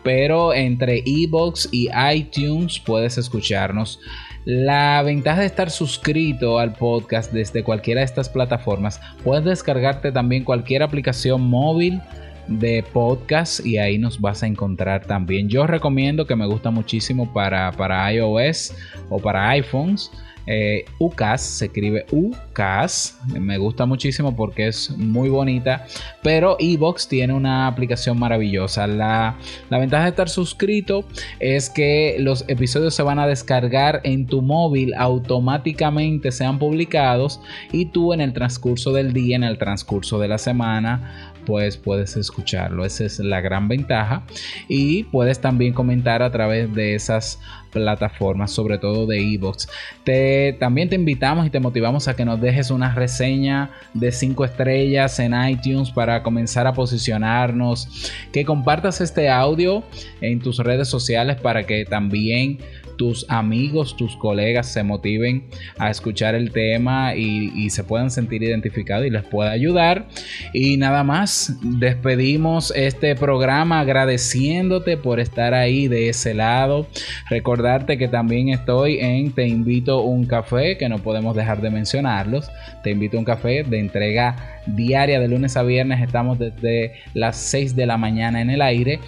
Pero 0.03 0.53
entre 0.53 1.03
Evox 1.07 1.69
y 1.71 1.89
iTunes 2.13 2.81
puedes 2.81 3.19
escucharnos. 3.19 4.01
La 4.45 5.01
ventaja 5.03 5.41
de 5.41 5.47
estar 5.47 5.71
suscrito 5.71 6.59
al 6.59 6.73
podcast 6.73 7.33
desde 7.33 7.63
cualquiera 7.63 8.01
de 8.01 8.07
estas 8.07 8.29
plataformas, 8.29 9.01
puedes 9.23 9.45
descargarte 9.45 10.11
también 10.11 10.43
cualquier 10.43 10.83
aplicación 10.83 11.43
móvil 11.43 12.01
de 12.47 12.85
podcast 12.93 13.65
y 13.65 13.79
ahí 13.79 13.99
nos 13.99 14.21
vas 14.21 14.43
a 14.43 14.47
encontrar 14.47 15.07
también. 15.07 15.49
Yo 15.49 15.67
recomiendo 15.67 16.27
que 16.27 16.37
me 16.37 16.47
gusta 16.47 16.71
muchísimo 16.71 17.33
para, 17.33 17.73
para 17.73 18.13
iOS 18.13 18.75
o 19.09 19.19
para 19.19 19.49
iPhones 19.51 20.11
eh, 20.47 20.85
UCAS, 20.99 21.41
se 21.41 21.67
escribe 21.67 22.05
UCAS, 22.11 23.19
me 23.29 23.59
gusta 23.59 23.87
muchísimo 23.87 24.35
porque 24.35 24.67
es 24.69 24.91
muy 24.91 25.29
bonita, 25.29 25.87
pero 26.23 26.57
Evox 26.59 27.07
tiene 27.07 27.33
una 27.33 27.69
aplicación 27.69 28.19
maravillosa. 28.19 28.87
La, 28.87 29.37
la 29.71 29.79
ventaja 29.79 30.05
de 30.05 30.11
estar 30.11 30.29
suscrito 30.29 31.05
es 31.39 31.71
que 31.71 32.17
los 32.19 32.45
episodios 32.49 32.95
se 32.95 33.03
van 33.05 33.21
a 33.21 33.27
descargar 33.27 34.01
en 34.03 34.27
tu 34.27 34.43
móvil 34.43 34.95
automáticamente, 34.95 36.33
sean 36.33 36.59
publicados 36.59 37.41
y 37.71 37.87
tú 37.87 38.13
en 38.13 38.21
el 38.21 38.33
transcurso 38.33 38.93
del 38.93 39.13
día, 39.13 39.37
en 39.37 39.45
el 39.45 39.59
transcurso 39.59 40.19
de 40.19 40.29
la 40.29 40.39
semana, 40.39 41.32
pues 41.45 41.77
puedes 41.77 42.17
escucharlo. 42.17 42.85
Esa 42.85 43.05
es 43.05 43.19
la 43.19 43.41
gran 43.41 43.69
ventaja. 43.69 44.25
Y 44.69 45.05
puedes 45.05 45.41
también 45.41 45.73
comentar 45.73 46.23
a 46.23 46.31
través 46.31 46.73
de 46.75 46.95
esas 46.95 47.39
plataformas, 47.73 48.53
sobre 48.53 48.79
todo 48.79 49.07
de 49.07 49.19
Evox. 49.19 49.69
Te, 50.05 50.57
también 50.61 50.89
te 50.89 50.95
invitamos 50.95 51.47
y 51.47 51.51
te 51.51 51.59
motivamos 51.59 52.07
a 52.07 52.15
que 52.15 52.25
nos 52.25 52.41
dejes 52.41 52.71
una 52.71 52.95
reseña 52.95 53.71
de 53.95 54.13
5 54.13 54.45
estrellas 54.45 55.19
en 55.19 55.33
iTunes 55.49 55.91
para 55.91 56.23
comenzar 56.23 56.67
a 56.67 56.73
posicionarnos. 56.75 58.13
Que 58.33 58.45
compartas 58.45 59.01
este 59.01 59.31
audio 59.31 59.83
en 60.21 60.41
tus 60.41 60.59
redes 60.59 60.89
sociales 60.89 61.41
para 61.41 61.65
que 61.65 61.85
también 61.85 62.59
tus 63.03 63.27
amigos, 63.29 63.97
tus 63.97 64.15
colegas 64.15 64.69
se 64.69 64.85
motiven 64.85 65.43
a 65.77 65.91
escuchar 65.91 66.37
el 66.37 66.53
tema 66.53 67.17
y, 67.17 67.69
se 67.71 67.83
puedan 67.83 68.13
sentir 68.13 68.45
identificados 68.45 69.05
y 69.05 69.11
les 69.11 69.25
pueda 69.25 69.51
ayudar. 69.51 70.07
Y 70.53 70.77
nada 70.77 71.03
más, 71.03 71.59
despedimos 71.65 72.73
este 72.77 73.17
programa 73.17 73.81
agradeciéndote 73.81 74.97
por 74.99 75.19
estar 75.19 75.53
ahí 75.53 75.89
de 75.89 76.11
ese 76.11 76.33
lado. 76.33 76.87
Recordarte 77.29 77.99
que 77.99 78.07
también 78.07 78.51
estoy 78.51 79.01
en 79.01 79.33
Te 79.33 79.49
invito 79.49 80.03
un 80.03 80.25
café, 80.25 80.79
que 80.79 80.89
no 80.89 80.99
podemos 80.99 81.35
dejar 81.35 81.61
de 81.61 81.71
mencionarlos. 81.71 82.53
Te 82.85 82.93
invito 82.93 83.19
un 83.19 83.25
café 83.25 83.65
de 83.65 83.81
entrega 83.81 84.61
diaria 84.67 85.19
de 85.19 85.27
lunes 85.27 85.57
a 85.57 85.65
viernes. 85.65 86.01
Estamos 86.03 86.39
desde 86.39 86.93
las 87.15 87.37
6 87.37 87.75
de 87.75 87.87
la 87.87 87.97
mañana 87.97 88.41
en 88.41 88.51
el 88.51 88.63
aire. 88.63 89.01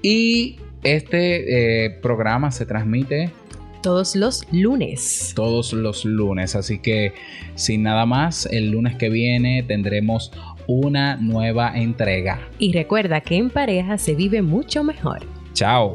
Y 0.00 0.56
este 0.82 1.84
eh, 1.86 1.90
programa 2.02 2.50
se 2.50 2.66
transmite 2.66 3.30
todos 3.82 4.16
los 4.16 4.44
lunes. 4.50 5.32
Todos 5.36 5.72
los 5.72 6.04
lunes. 6.04 6.56
Así 6.56 6.78
que 6.78 7.12
sin 7.54 7.84
nada 7.84 8.04
más, 8.04 8.46
el 8.46 8.70
lunes 8.70 8.96
que 8.96 9.10
viene 9.10 9.62
tendremos 9.62 10.32
una 10.66 11.16
nueva 11.16 11.76
entrega. 11.76 12.40
Y 12.58 12.72
recuerda 12.72 13.20
que 13.20 13.36
en 13.36 13.50
pareja 13.50 13.96
se 13.98 14.14
vive 14.14 14.42
mucho 14.42 14.82
mejor. 14.82 15.20
Chao. 15.52 15.92